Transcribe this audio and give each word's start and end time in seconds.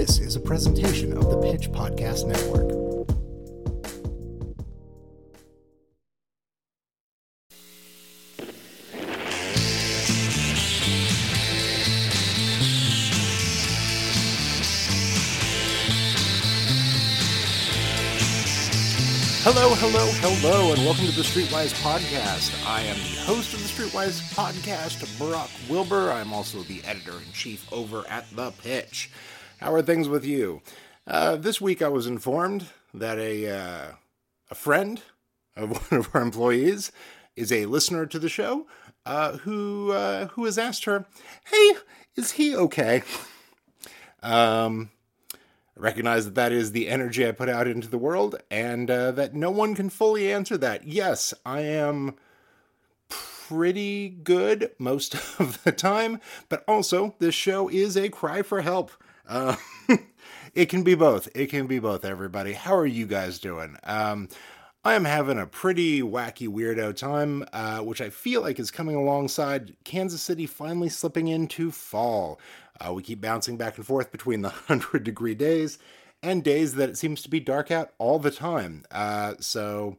This 0.00 0.18
is 0.18 0.34
a 0.34 0.40
presentation 0.40 1.14
of 1.14 1.28
the 1.28 1.36
Pitch 1.42 1.70
Podcast 1.70 2.26
Network. 2.26 2.70
Hello, 19.42 19.74
hello, 19.74 20.10
hello, 20.14 20.72
and 20.72 20.82
welcome 20.86 21.04
to 21.04 21.12
the 21.12 21.20
Streetwise 21.20 21.74
Podcast. 21.82 22.66
I 22.66 22.80
am 22.84 22.96
the 22.96 23.20
host 23.26 23.52
of 23.52 23.60
the 23.60 23.68
Streetwise 23.68 24.22
Podcast, 24.32 25.18
Brock 25.18 25.50
Wilbur. 25.68 26.10
I'm 26.10 26.32
also 26.32 26.62
the 26.62 26.82
editor 26.84 27.18
in 27.18 27.30
chief 27.34 27.70
over 27.70 28.08
at 28.08 28.24
The 28.34 28.50
Pitch. 28.62 29.10
How 29.60 29.74
are 29.74 29.82
things 29.82 30.08
with 30.08 30.24
you? 30.24 30.62
Uh, 31.06 31.36
this 31.36 31.60
week 31.60 31.82
I 31.82 31.88
was 31.88 32.06
informed 32.06 32.68
that 32.94 33.18
a, 33.18 33.46
uh, 33.46 33.92
a 34.50 34.54
friend 34.54 35.02
of 35.54 35.70
one 35.90 36.00
of 36.00 36.08
our 36.14 36.22
employees 36.22 36.90
is 37.36 37.52
a 37.52 37.66
listener 37.66 38.06
to 38.06 38.18
the 38.18 38.30
show 38.30 38.66
uh, 39.04 39.36
who, 39.36 39.92
uh, 39.92 40.28
who 40.28 40.46
has 40.46 40.56
asked 40.56 40.86
her, 40.86 41.04
Hey, 41.44 41.72
is 42.16 42.32
he 42.32 42.56
okay? 42.56 43.02
Um, 44.22 44.92
recognize 45.76 46.24
that 46.24 46.36
that 46.36 46.52
is 46.52 46.72
the 46.72 46.88
energy 46.88 47.28
I 47.28 47.32
put 47.32 47.50
out 47.50 47.68
into 47.68 47.88
the 47.88 47.98
world, 47.98 48.36
and 48.50 48.90
uh, 48.90 49.10
that 49.10 49.34
no 49.34 49.50
one 49.50 49.74
can 49.74 49.90
fully 49.90 50.32
answer 50.32 50.56
that. 50.56 50.86
Yes, 50.86 51.34
I 51.44 51.60
am 51.60 52.14
pretty 53.10 54.08
good 54.08 54.70
most 54.78 55.14
of 55.38 55.62
the 55.64 55.72
time, 55.72 56.18
but 56.48 56.64
also 56.66 57.14
this 57.18 57.34
show 57.34 57.68
is 57.68 57.94
a 57.94 58.08
cry 58.08 58.40
for 58.40 58.62
help. 58.62 58.92
Uh, 59.30 59.54
it 60.54 60.66
can 60.66 60.82
be 60.82 60.96
both. 60.96 61.28
It 61.34 61.46
can 61.46 61.68
be 61.68 61.78
both, 61.78 62.04
everybody. 62.04 62.52
How 62.52 62.74
are 62.74 62.84
you 62.84 63.06
guys 63.06 63.38
doing? 63.38 63.76
Um, 63.84 64.28
I 64.84 64.94
am 64.94 65.04
having 65.04 65.38
a 65.38 65.46
pretty 65.46 66.02
wacky 66.02 66.48
weirdo 66.48 66.96
time, 66.96 67.44
uh, 67.52 67.78
which 67.78 68.00
I 68.00 68.10
feel 68.10 68.40
like 68.40 68.58
is 68.58 68.72
coming 68.72 68.96
alongside 68.96 69.76
Kansas 69.84 70.20
City 70.20 70.46
finally 70.46 70.88
slipping 70.88 71.28
into 71.28 71.70
fall. 71.70 72.40
Uh, 72.80 72.92
we 72.92 73.04
keep 73.04 73.20
bouncing 73.20 73.56
back 73.56 73.76
and 73.76 73.86
forth 73.86 74.10
between 74.10 74.42
the 74.42 74.48
100 74.66 75.04
degree 75.04 75.36
days 75.36 75.78
and 76.22 76.42
days 76.42 76.74
that 76.74 76.88
it 76.88 76.98
seems 76.98 77.22
to 77.22 77.30
be 77.30 77.38
dark 77.38 77.70
out 77.70 77.92
all 77.98 78.18
the 78.18 78.32
time. 78.32 78.84
Uh, 78.90 79.34
so 79.38 79.96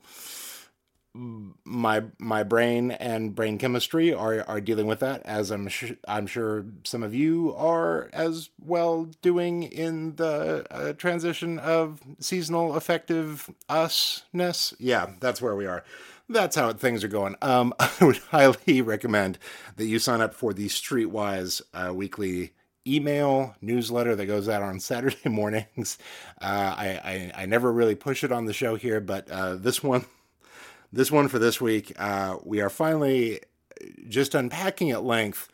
my 1.13 2.03
my 2.19 2.43
brain 2.43 2.91
and 2.91 3.35
brain 3.35 3.57
chemistry 3.57 4.13
are 4.13 4.43
are 4.47 4.61
dealing 4.61 4.87
with 4.87 4.99
that 4.99 5.21
as 5.25 5.51
I'm 5.51 5.67
sh- 5.67 5.93
I'm 6.07 6.25
sure 6.25 6.65
some 6.83 7.03
of 7.03 7.13
you 7.13 7.53
are 7.55 8.09
as 8.13 8.49
well 8.63 9.05
doing 9.21 9.63
in 9.63 10.15
the 10.15 10.65
uh, 10.71 10.93
transition 10.93 11.59
of 11.59 12.01
seasonal 12.19 12.75
affective 12.75 13.49
usness. 13.69 14.73
Yeah, 14.79 15.11
that's 15.19 15.41
where 15.41 15.55
we 15.55 15.65
are. 15.65 15.83
That's 16.29 16.55
how 16.55 16.71
things 16.71 17.03
are 17.03 17.09
going. 17.09 17.35
Um, 17.41 17.73
I 17.79 17.91
would 18.01 18.17
highly 18.17 18.81
recommend 18.81 19.37
that 19.75 19.85
you 19.85 19.99
sign 19.99 20.21
up 20.21 20.33
for 20.33 20.53
the 20.53 20.67
Streetwise 20.67 21.61
uh, 21.73 21.93
weekly 21.93 22.53
email 22.87 23.55
newsletter 23.61 24.15
that 24.15 24.25
goes 24.27 24.47
out 24.47 24.63
on 24.63 24.79
Saturday 24.79 25.29
mornings. 25.29 25.97
Uh, 26.41 26.73
I, 26.77 27.31
I, 27.35 27.43
I 27.43 27.45
never 27.47 27.71
really 27.71 27.95
push 27.95 28.23
it 28.23 28.31
on 28.31 28.45
the 28.45 28.53
show 28.53 28.75
here, 28.75 29.01
but 29.01 29.29
uh, 29.29 29.55
this 29.55 29.83
one 29.83 30.05
this 30.91 31.11
one 31.11 31.27
for 31.27 31.39
this 31.39 31.61
week, 31.61 31.93
uh, 31.97 32.37
we 32.43 32.61
are 32.61 32.69
finally 32.69 33.39
just 34.07 34.35
unpacking 34.35 34.91
at 34.91 35.03
length 35.03 35.47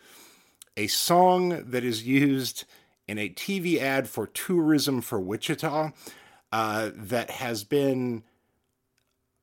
a 0.75 0.88
song 0.88 1.63
that 1.71 1.83
is 1.83 2.05
used 2.05 2.66
in 3.07 3.17
a 3.17 3.29
TV 3.29 3.79
ad 3.79 4.07
for 4.07 4.27
tourism 4.27 5.02
for 5.02 5.19
Wichita 5.19 5.91
uh, 6.52 6.89
that 6.94 7.31
has 7.31 7.63
been 7.63 8.23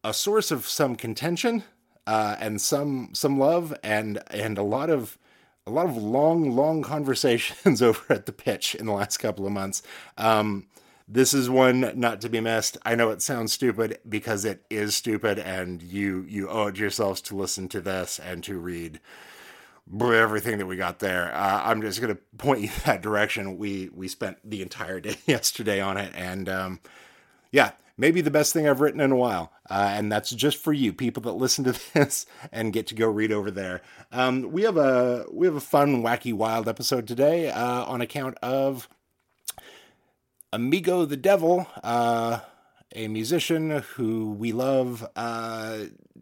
a 0.03 0.13
source 0.13 0.51
of 0.51 0.67
some 0.67 0.97
contention 0.97 1.65
uh, 2.07 2.37
and 2.39 2.61
some 2.61 3.11
some 3.15 3.39
love 3.39 3.75
and 3.83 4.23
and 4.31 4.59
a 4.59 4.63
lot 4.63 4.91
of 4.91 5.19
a 5.67 5.71
lot 5.71 5.87
of 5.87 5.97
long 5.97 6.55
long 6.55 6.83
conversations 6.95 7.83
over 7.83 8.13
at 8.13 8.27
the 8.27 8.33
pitch 8.33 8.75
in 8.75 8.87
the 8.87 8.93
last 8.93 9.17
couple 9.17 9.47
of 9.47 9.53
months. 9.53 9.83
Um, 10.19 10.67
this 11.07 11.35
is 11.35 11.51
one 11.51 11.93
not 11.95 12.21
to 12.23 12.29
be 12.29 12.41
missed. 12.41 12.79
I 12.85 12.95
know 12.95 13.11
it 13.11 13.21
sounds 13.23 13.53
stupid 13.53 13.99
because 14.09 14.45
it 14.45 14.65
is 14.71 14.95
stupid, 14.95 15.39
and 15.39 15.83
you 15.83 16.25
you 16.29 16.49
owe 16.49 16.69
it 16.69 16.79
yourselves 16.79 17.21
to 17.23 17.37
listen 17.37 17.69
to 17.69 17.81
this 17.81 18.19
and 18.19 18.43
to 18.45 18.59
read 18.59 19.01
everything 20.01 20.59
that 20.59 20.67
we 20.67 20.77
got 20.77 21.01
there. 21.01 21.35
Uh, 21.35 21.63
I'm 21.65 21.83
just 21.83 22.01
going 22.01 22.15
to 22.15 22.21
point 22.39 22.63
you 22.63 22.71
that 22.87 23.03
direction. 23.03 23.59
We 23.59 23.91
we 23.95 24.09
spent 24.09 24.39
the 24.45 24.63
entire 24.63 25.01
day 25.01 25.17
yesterday 25.27 25.81
on 25.81 25.97
it, 25.97 26.13
and 26.15 26.49
um, 26.49 26.81
yeah, 27.53 27.73
maybe 27.97 28.21
the 28.21 28.31
best 28.31 28.53
thing 28.53 28.67
I've 28.67 28.81
written 28.81 29.01
in 29.01 29.13
a 29.13 29.17
while. 29.17 29.53
Uh, 29.69 29.93
and 29.93 30.11
that's 30.11 30.31
just 30.31 30.59
for 30.59 30.73
you, 30.73 30.93
people 30.93 31.23
that 31.23 31.33
listen 31.33 31.65
to 31.65 31.73
this 31.95 32.27
and 32.53 32.73
get 32.73 32.87
to 32.89 32.95
go 32.95 33.09
read 33.09 33.33
over 33.33 33.51
there. 33.51 33.83
Um, 34.11 34.53
we 34.53 34.63
have 34.63 34.77
a 34.77 35.27
we 35.31 35.47
have 35.47 35.57
a 35.57 35.61
fun, 35.61 36.03
wacky, 36.03 36.33
wild 36.33 36.69
episode 36.69 37.07
today 37.07 37.51
uh, 37.51 37.85
on 37.85 38.01
account 38.01 38.39
of 38.43 38.89
Amigo 40.55 41.05
the 41.05 41.17
Devil, 41.17 41.67
uh, 41.83 42.39
a 42.95 43.09
musician 43.09 43.83
who 43.97 44.31
we 44.31 44.53
love, 44.53 45.05
uh, 45.17 45.79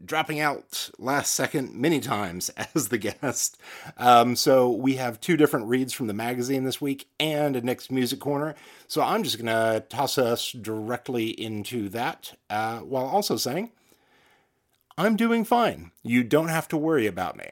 dropping 0.07 0.41
out 0.41 0.89
last 0.99 1.35
second 1.35 1.75
many 1.75 2.01
times 2.01 2.49
as 2.75 2.89
the 2.89 2.97
guest. 2.97 3.61
Um, 3.99 4.35
so 4.35 4.71
we 4.71 4.95
have 4.95 5.21
two 5.21 5.37
different 5.37 5.67
reads 5.67 5.93
from 5.93 6.07
the 6.07 6.15
magazine 6.15 6.65
this 6.65 6.81
week 6.81 7.09
and 7.21 7.57
a 7.57 7.61
Nick's 7.61 7.91
Music 7.91 8.21
Corner. 8.21 8.55
So 8.89 9.03
I'm 9.03 9.23
just 9.23 9.37
going 9.37 9.47
to 9.55 9.85
toss 9.91 10.17
us 10.17 10.51
directly 10.51 11.29
into 11.29 11.91
that 11.91 12.33
uh, 12.49 12.79
while 12.79 13.05
also 13.05 13.37
saying, 13.37 13.71
I'm 14.97 15.15
doing 15.15 15.45
fine. 15.45 15.91
You 16.03 16.25
don't 16.25 16.49
have 16.49 16.69
to 16.69 16.79
worry 16.79 17.07
about 17.07 17.37
me. 17.37 17.51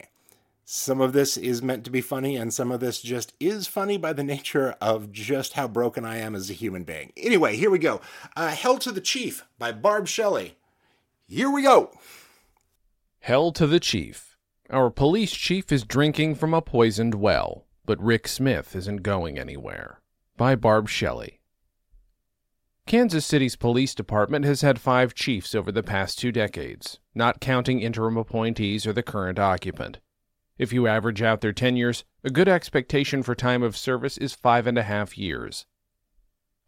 Some 0.72 1.00
of 1.00 1.12
this 1.12 1.36
is 1.36 1.64
meant 1.64 1.84
to 1.86 1.90
be 1.90 2.00
funny, 2.00 2.36
and 2.36 2.54
some 2.54 2.70
of 2.70 2.78
this 2.78 3.02
just 3.02 3.34
is 3.40 3.66
funny 3.66 3.96
by 3.96 4.12
the 4.12 4.22
nature 4.22 4.76
of 4.80 5.10
just 5.10 5.54
how 5.54 5.66
broken 5.66 6.04
I 6.04 6.18
am 6.18 6.36
as 6.36 6.48
a 6.48 6.52
human 6.52 6.84
being. 6.84 7.12
Anyway, 7.16 7.56
here 7.56 7.70
we 7.70 7.80
go. 7.80 8.00
Uh, 8.36 8.50
Hell 8.50 8.78
to 8.78 8.92
the 8.92 9.00
Chief 9.00 9.44
by 9.58 9.72
Barb 9.72 10.06
Shelley. 10.06 10.54
Here 11.26 11.50
we 11.50 11.62
go. 11.64 11.90
Hell 13.18 13.50
to 13.50 13.66
the 13.66 13.80
Chief. 13.80 14.36
Our 14.70 14.90
police 14.90 15.32
chief 15.32 15.72
is 15.72 15.82
drinking 15.82 16.36
from 16.36 16.54
a 16.54 16.62
poisoned 16.62 17.16
well, 17.16 17.66
but 17.84 18.00
Rick 18.00 18.28
Smith 18.28 18.76
isn't 18.76 19.02
going 19.02 19.40
anywhere. 19.40 20.00
By 20.36 20.54
Barb 20.54 20.88
Shelley. 20.88 21.40
Kansas 22.86 23.26
City's 23.26 23.56
police 23.56 23.92
department 23.92 24.44
has 24.44 24.60
had 24.60 24.80
five 24.80 25.16
chiefs 25.16 25.52
over 25.52 25.72
the 25.72 25.82
past 25.82 26.20
two 26.20 26.30
decades, 26.30 27.00
not 27.12 27.40
counting 27.40 27.80
interim 27.80 28.16
appointees 28.16 28.86
or 28.86 28.92
the 28.92 29.02
current 29.02 29.40
occupant. 29.40 29.98
If 30.60 30.74
you 30.74 30.86
average 30.86 31.22
out 31.22 31.40
their 31.40 31.54
tenures, 31.54 32.04
a 32.22 32.28
good 32.28 32.46
expectation 32.46 33.22
for 33.22 33.34
time 33.34 33.62
of 33.62 33.78
service 33.78 34.18
is 34.18 34.34
five 34.34 34.66
and 34.66 34.76
a 34.76 34.82
half 34.82 35.16
years. 35.16 35.64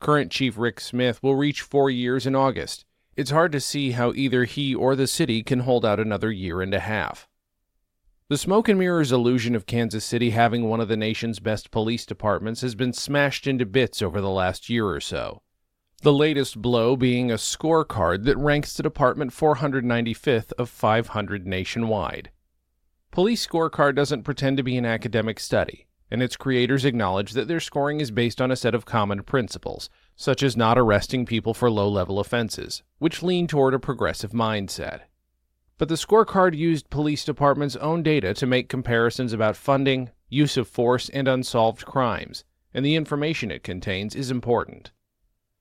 Current 0.00 0.32
Chief 0.32 0.56
Rick 0.56 0.80
Smith 0.80 1.22
will 1.22 1.34
reach 1.34 1.60
four 1.60 1.90
years 1.90 2.26
in 2.26 2.34
August. 2.34 2.86
It's 3.16 3.32
hard 3.32 3.52
to 3.52 3.60
see 3.60 3.90
how 3.90 4.14
either 4.14 4.44
he 4.44 4.74
or 4.74 4.96
the 4.96 5.06
city 5.06 5.42
can 5.42 5.60
hold 5.60 5.84
out 5.84 6.00
another 6.00 6.32
year 6.32 6.62
and 6.62 6.72
a 6.72 6.80
half. 6.80 7.28
The 8.30 8.38
smoke 8.38 8.66
and 8.66 8.78
mirrors 8.78 9.12
illusion 9.12 9.54
of 9.54 9.66
Kansas 9.66 10.06
City 10.06 10.30
having 10.30 10.70
one 10.70 10.80
of 10.80 10.88
the 10.88 10.96
nation's 10.96 11.38
best 11.38 11.70
police 11.70 12.06
departments 12.06 12.62
has 12.62 12.74
been 12.74 12.94
smashed 12.94 13.46
into 13.46 13.66
bits 13.66 14.00
over 14.00 14.22
the 14.22 14.30
last 14.30 14.70
year 14.70 14.88
or 14.88 15.00
so. 15.00 15.42
The 16.00 16.14
latest 16.14 16.62
blow 16.62 16.96
being 16.96 17.30
a 17.30 17.34
scorecard 17.34 18.24
that 18.24 18.38
ranks 18.38 18.74
the 18.74 18.82
department 18.82 19.32
495th 19.32 20.54
of 20.56 20.70
500 20.70 21.46
nationwide. 21.46 22.30
Police 23.12 23.46
Scorecard 23.46 23.94
doesn't 23.94 24.22
pretend 24.22 24.56
to 24.56 24.62
be 24.62 24.78
an 24.78 24.86
academic 24.86 25.38
study, 25.38 25.86
and 26.10 26.22
its 26.22 26.34
creators 26.34 26.86
acknowledge 26.86 27.32
that 27.32 27.46
their 27.46 27.60
scoring 27.60 28.00
is 28.00 28.10
based 28.10 28.40
on 28.40 28.50
a 28.50 28.56
set 28.56 28.74
of 28.74 28.86
common 28.86 29.22
principles, 29.22 29.90
such 30.16 30.42
as 30.42 30.56
not 30.56 30.78
arresting 30.78 31.26
people 31.26 31.52
for 31.52 31.70
low 31.70 31.86
level 31.86 32.18
offenses, 32.18 32.82
which 33.00 33.22
lean 33.22 33.46
toward 33.46 33.74
a 33.74 33.78
progressive 33.78 34.30
mindset. 34.30 35.02
But 35.76 35.90
the 35.90 35.96
scorecard 35.96 36.56
used 36.56 36.88
police 36.88 37.22
departments' 37.22 37.76
own 37.76 38.02
data 38.02 38.32
to 38.32 38.46
make 38.46 38.70
comparisons 38.70 39.34
about 39.34 39.56
funding, 39.58 40.08
use 40.30 40.56
of 40.56 40.66
force, 40.66 41.10
and 41.10 41.28
unsolved 41.28 41.84
crimes, 41.84 42.44
and 42.72 42.82
the 42.82 42.96
information 42.96 43.50
it 43.50 43.62
contains 43.62 44.14
is 44.14 44.30
important. 44.30 44.90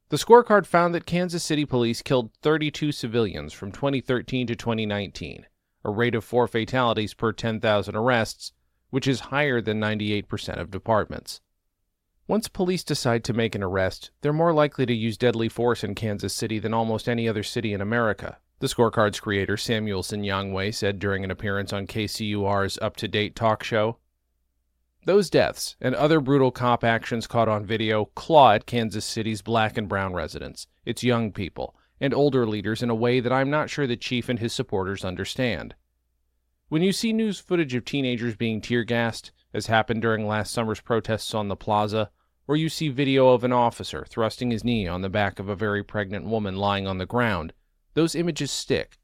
The 0.08 0.16
scorecard 0.16 0.66
found 0.66 0.96
that 0.96 1.06
Kansas 1.06 1.44
City 1.44 1.66
police 1.66 2.02
killed 2.02 2.32
32 2.44 2.94
civilians 2.94 3.52
from 3.52 3.74
2013 3.74 4.48
to 4.48 4.56
2019, 4.56 5.48
a 5.84 5.90
rate 5.90 6.16
of 6.16 6.24
four 6.24 6.48
fatalities 6.48 7.14
per 7.14 7.32
10,000 7.32 7.96
arrests, 7.96 8.54
which 8.90 9.08
is 9.08 9.32
higher 9.32 9.62
than 9.62 9.80
98% 9.80 10.60
of 10.60 10.72
departments. 10.72 11.42
Once 12.28 12.48
police 12.48 12.84
decide 12.84 13.24
to 13.24 13.34
make 13.34 13.56
an 13.56 13.64
arrest, 13.64 14.12
they're 14.22 14.32
more 14.32 14.54
likely 14.54 14.86
to 14.86 14.94
use 14.94 15.18
deadly 15.18 15.50
force 15.50 15.84
in 15.84 15.96
Kansas 15.96 16.34
City 16.34 16.60
than 16.60 16.74
almost 16.74 17.10
any 17.10 17.28
other 17.28 17.44
city 17.44 17.74
in 17.74 17.82
America, 17.82 18.38
the 18.60 18.68
scorecard's 18.68 19.20
creator 19.20 19.58
Samuel 19.58 20.04
Sinyangwe 20.04 20.74
said 20.74 21.00
during 21.00 21.24
an 21.24 21.32
appearance 21.32 21.74
on 21.74 21.88
KCUR's 21.88 22.78
Up 22.80 22.96
to 22.98 23.08
Date 23.08 23.36
talk 23.36 23.64
show. 23.64 23.98
Those 25.06 25.32
deaths 25.32 25.76
and 25.82 25.96
other 25.96 26.20
brutal 26.20 26.52
cop 26.52 26.84
actions 26.84 27.26
caught 27.26 27.50
on 27.50 27.66
video 27.66 28.06
claw 28.06 28.52
at 28.52 28.68
Kansas 28.68 29.04
City's 29.04 29.42
black 29.42 29.78
and 29.78 29.90
brown 29.90 30.14
residents, 30.14 30.68
its 30.86 31.04
young 31.04 31.32
people, 31.32 31.76
and 32.02 32.14
older 32.14 32.48
leaders 32.48 32.82
in 32.82 32.90
a 32.90 32.96
way 32.96 33.22
that 33.22 33.32
I'm 33.32 33.50
not 33.50 33.70
sure 33.70 33.88
the 33.88 33.96
chief 33.96 34.28
and 34.28 34.40
his 34.40 34.52
supporters 34.52 35.06
understand. 35.06 35.76
When 36.68 36.82
you 36.82 36.92
see 36.92 37.14
news 37.14 37.40
footage 37.40 37.76
of 37.76 37.86
teenagers 37.86 38.36
being 38.36 38.60
tear 38.60 38.84
gassed, 38.84 39.32
as 39.54 39.68
happened 39.68 40.02
during 40.02 40.28
last 40.28 40.52
summer's 40.52 40.82
protests 40.82 41.36
on 41.36 41.48
the 41.48 41.56
plaza, 41.56 42.10
or 42.48 42.56
you 42.56 42.70
see 42.70 42.90
video 42.90 43.30
of 43.30 43.44
an 43.44 43.54
officer 43.54 44.06
thrusting 44.10 44.52
his 44.52 44.64
knee 44.64 44.88
on 44.88 45.02
the 45.02 45.10
back 45.10 45.38
of 45.38 45.48
a 45.48 45.56
very 45.56 45.84
pregnant 45.84 46.26
woman 46.26 46.56
lying 46.56 46.88
on 46.88 46.98
the 46.98 47.06
ground, 47.06 47.54
those 47.94 48.16
images 48.16 48.52
stick. 48.52 48.98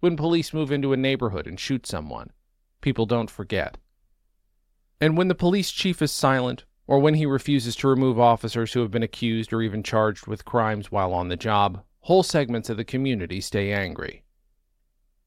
When 0.00 0.16
police 0.16 0.54
move 0.54 0.70
into 0.70 0.92
a 0.92 0.96
neighborhood 0.96 1.46
and 1.46 1.58
shoot 1.58 1.86
someone, 1.86 2.30
people 2.80 3.06
don't 3.06 3.30
forget. 3.30 3.78
And 5.00 5.16
when 5.16 5.28
the 5.28 5.34
police 5.34 5.72
chief 5.72 6.00
is 6.02 6.12
silent, 6.12 6.64
or 6.86 6.98
when 6.98 7.14
he 7.14 7.26
refuses 7.26 7.74
to 7.76 7.88
remove 7.88 8.20
officers 8.20 8.72
who 8.72 8.80
have 8.80 8.90
been 8.90 9.02
accused 9.02 9.52
or 9.52 9.62
even 9.62 9.82
charged 9.82 10.26
with 10.26 10.44
crimes 10.44 10.92
while 10.92 11.12
on 11.14 11.28
the 11.28 11.36
job, 11.36 11.82
whole 12.02 12.24
segments 12.24 12.68
of 12.68 12.76
the 12.76 12.84
community 12.84 13.40
stay 13.40 13.72
angry. 13.72 14.24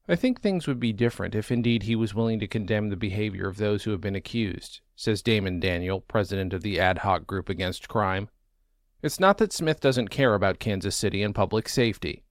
I 0.06 0.14
think 0.14 0.40
things 0.40 0.66
would 0.66 0.78
be 0.78 0.92
different 0.92 1.34
if 1.34 1.50
indeed 1.50 1.84
he 1.84 1.96
was 1.96 2.14
willing 2.14 2.38
to 2.40 2.46
condemn 2.46 2.90
the 2.90 2.96
behavior 2.96 3.48
of 3.48 3.56
those 3.56 3.84
who 3.84 3.92
have 3.92 4.00
been 4.00 4.14
accused, 4.14 4.80
says 4.94 5.22
Damon 5.22 5.58
Daniel, 5.58 6.02
president 6.02 6.52
of 6.52 6.62
the 6.62 6.78
Ad 6.78 6.98
Hoc 6.98 7.26
Group 7.26 7.48
Against 7.48 7.88
Crime. 7.88 8.28
It's 9.02 9.18
not 9.18 9.38
that 9.38 9.54
Smith 9.54 9.80
doesn't 9.80 10.10
care 10.10 10.34
about 10.34 10.58
Kansas 10.58 10.94
City 10.94 11.22
and 11.22 11.34
public 11.34 11.68
safety. 11.68 12.24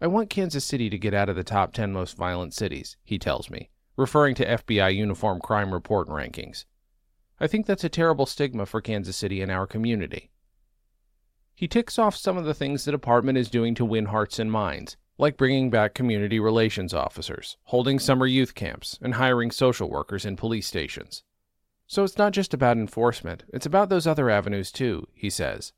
I 0.00 0.08
want 0.08 0.28
Kansas 0.28 0.64
City 0.64 0.90
to 0.90 0.98
get 0.98 1.14
out 1.14 1.28
of 1.28 1.36
the 1.36 1.44
top 1.44 1.72
10 1.72 1.92
most 1.92 2.16
violent 2.16 2.54
cities, 2.54 2.96
he 3.04 3.18
tells 3.18 3.48
me, 3.48 3.70
referring 3.96 4.34
to 4.36 4.44
FBI 4.58 4.94
Uniform 4.94 5.40
Crime 5.40 5.72
Report 5.72 6.08
rankings. 6.08 6.64
I 7.38 7.46
think 7.46 7.66
that's 7.66 7.84
a 7.84 7.88
terrible 7.88 8.26
stigma 8.26 8.66
for 8.66 8.80
Kansas 8.80 9.16
City 9.16 9.40
and 9.40 9.52
our 9.52 9.68
community. 9.68 10.30
He 11.58 11.66
ticks 11.66 11.98
off 11.98 12.14
some 12.14 12.38
of 12.38 12.44
the 12.44 12.54
things 12.54 12.84
the 12.84 12.92
department 12.92 13.36
is 13.36 13.50
doing 13.50 13.74
to 13.74 13.84
win 13.84 14.04
hearts 14.04 14.38
and 14.38 14.48
minds, 14.48 14.96
like 15.18 15.36
bringing 15.36 15.70
back 15.70 15.92
community 15.92 16.38
relations 16.38 16.94
officers, 16.94 17.56
holding 17.64 17.98
summer 17.98 18.28
youth 18.28 18.54
camps, 18.54 18.96
and 19.02 19.14
hiring 19.14 19.50
social 19.50 19.90
workers 19.90 20.24
in 20.24 20.36
police 20.36 20.68
stations. 20.68 21.24
So 21.88 22.04
it's 22.04 22.16
not 22.16 22.32
just 22.32 22.54
about 22.54 22.76
enforcement, 22.76 23.42
it's 23.52 23.66
about 23.66 23.88
those 23.88 24.06
other 24.06 24.30
avenues 24.30 24.70
too, 24.70 25.08
he 25.12 25.28
says. 25.28 25.72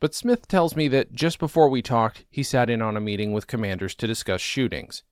But 0.00 0.16
Smith 0.16 0.48
tells 0.48 0.74
me 0.74 0.88
that 0.88 1.12
just 1.12 1.38
before 1.38 1.68
we 1.68 1.80
talked, 1.80 2.24
he 2.28 2.42
sat 2.42 2.68
in 2.68 2.82
on 2.82 2.96
a 2.96 3.00
meeting 3.00 3.32
with 3.32 3.46
commanders 3.46 3.94
to 3.94 4.08
discuss 4.08 4.40
shootings. 4.40 5.04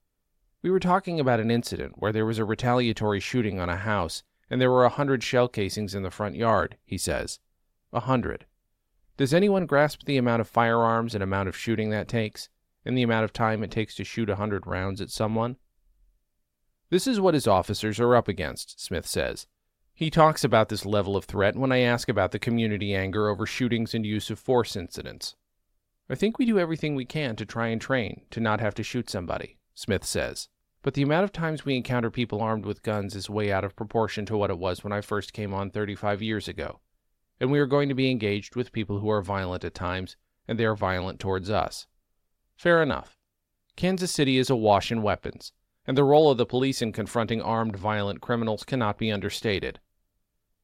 We 0.61 0.69
were 0.69 0.81
talking 0.81 1.17
about 1.17 1.39
an 1.39 1.49
incident 1.49 1.93
where 1.95 2.11
there 2.11 2.25
was 2.25 2.39
a 2.39 2.43
retaliatory 2.43 3.21
shooting 3.21 3.57
on 3.57 3.69
a 3.69 3.77
house, 3.77 4.23
and 4.49 4.59
there 4.59 4.69
were 4.69 4.83
a 4.83 4.89
hundred 4.89 5.23
shell 5.23 5.47
casings 5.47 5.95
in 5.95 6.03
the 6.03 6.11
front 6.11 6.35
yard, 6.35 6.75
he 6.83 6.97
says. 6.97 7.39
A 7.93 8.01
hundred. 8.01 8.45
Does 9.19 9.35
anyone 9.35 9.67
grasp 9.67 10.05
the 10.05 10.17
amount 10.17 10.41
of 10.41 10.47
firearms 10.47 11.13
and 11.13 11.21
amount 11.21 11.47
of 11.47 11.55
shooting 11.55 11.91
that 11.91 12.07
takes? 12.07 12.49
and 12.85 12.97
the 12.97 13.03
amount 13.03 13.23
of 13.23 13.33
time 13.33 13.63
it 13.63 13.71
takes 13.71 13.95
to 13.95 14.03
shoot 14.03 14.29
a 14.29 14.35
hundred 14.35 14.65
rounds 14.65 15.01
at 15.01 15.11
someone? 15.11 15.57
This 16.89 17.05
is 17.05 17.19
what 17.19 17.33
his 17.33 17.47
officers 17.47 17.99
are 17.99 18.15
up 18.15 18.27
against, 18.27 18.83
Smith 18.83 19.05
says. 19.05 19.47
He 19.93 20.09
talks 20.09 20.43
about 20.43 20.69
this 20.69 20.85
level 20.85 21.15
of 21.15 21.25
threat 21.25 21.55
when 21.55 21.71
I 21.71 21.79
ask 21.79 22.09
about 22.09 22.31
the 22.31 22.39
community 22.39 22.95
anger 22.95 23.27
over 23.27 23.45
shootings 23.45 23.93
and 23.93 24.05
use 24.05 24.29
of 24.29 24.39
force 24.39 24.75
incidents. 24.75 25.35
I 26.09 26.15
think 26.15 26.39
we 26.39 26.45
do 26.45 26.57
everything 26.57 26.95
we 26.95 27.05
can 27.05 27.35
to 27.35 27.45
try 27.45 27.67
and 27.67 27.79
train 27.79 28.21
to 28.31 28.39
not 28.39 28.61
have 28.61 28.73
to 28.75 28.83
shoot 28.83 29.09
somebody, 29.09 29.57
Smith 29.75 30.05
says. 30.05 30.47
But 30.81 30.93
the 30.93 31.03
amount 31.03 31.25
of 31.25 31.33
times 31.33 31.65
we 31.65 31.75
encounter 31.75 32.09
people 32.09 32.41
armed 32.41 32.65
with 32.65 32.81
guns 32.81 33.13
is 33.13 33.29
way 33.29 33.51
out 33.51 33.65
of 33.65 33.75
proportion 33.75 34.25
to 34.27 34.37
what 34.37 34.49
it 34.49 34.57
was 34.57 34.83
when 34.83 34.93
I 34.93 35.01
first 35.01 35.33
came 35.33 35.53
on 35.53 35.69
35 35.69 36.21
years 36.21 36.47
ago. 36.47 36.79
And 37.39 37.51
we 37.51 37.59
are 37.59 37.65
going 37.65 37.89
to 37.89 37.95
be 37.95 38.11
engaged 38.11 38.55
with 38.55 38.71
people 38.71 38.99
who 38.99 39.09
are 39.09 39.21
violent 39.21 39.63
at 39.63 39.73
times, 39.73 40.17
and 40.47 40.59
they 40.59 40.65
are 40.65 40.75
violent 40.75 41.19
towards 41.19 41.49
us. 41.49 41.87
Fair 42.55 42.83
enough. 42.83 43.17
Kansas 43.75 44.11
City 44.11 44.37
is 44.37 44.49
awash 44.49 44.91
in 44.91 45.01
weapons, 45.01 45.53
and 45.87 45.97
the 45.97 46.03
role 46.03 46.29
of 46.29 46.37
the 46.37 46.45
police 46.45 46.81
in 46.81 46.91
confronting 46.91 47.41
armed 47.41 47.77
violent 47.77 48.19
criminals 48.19 48.63
cannot 48.63 48.97
be 48.97 49.11
understated. 49.11 49.79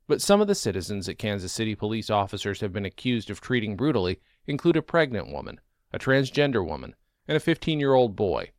But 0.07 0.21
some 0.21 0.41
of 0.41 0.47
the 0.47 0.53
citizens 0.53 1.05
that 1.05 1.17
Kansas 1.17 1.53
City 1.53 1.73
police 1.73 2.09
officers 2.09 2.61
have 2.61 2.73
been 2.73 2.85
accused 2.85 3.29
of 3.29 3.41
treating 3.41 3.75
brutally 3.75 4.19
include 4.45 4.77
a 4.77 4.81
pregnant 4.81 5.31
woman, 5.31 5.59
a 5.93 5.97
transgender 5.97 6.63
woman, 6.63 6.95
and 7.27 7.37
a 7.37 7.39
15 7.39 7.79
year 7.79 7.93
old 7.93 8.15
boy. 8.15 8.51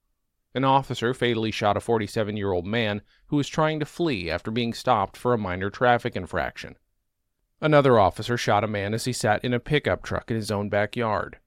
An 0.54 0.64
officer 0.64 1.12
fatally 1.12 1.50
shot 1.50 1.76
a 1.76 1.80
47 1.80 2.36
year 2.36 2.50
old 2.50 2.66
man 2.66 3.02
who 3.26 3.36
was 3.36 3.46
trying 3.46 3.78
to 3.78 3.84
flee 3.84 4.30
after 4.30 4.50
being 4.50 4.72
stopped 4.72 5.16
for 5.16 5.34
a 5.34 5.38
minor 5.38 5.69
traffic 5.69 6.16
infraction. 6.16 6.76
Another 7.61 7.99
officer 7.99 8.37
shot 8.37 8.64
a 8.64 8.69
man 8.69 8.93
as 8.93 9.06
he 9.06 9.12
sat 9.12 9.43
in 9.44 9.55
a 9.55 9.61
pickup 9.61 10.03
truck 10.03 10.31
in 10.31 10.37
his 10.37 10.50
own 10.50 10.69
backyard. 10.69 11.38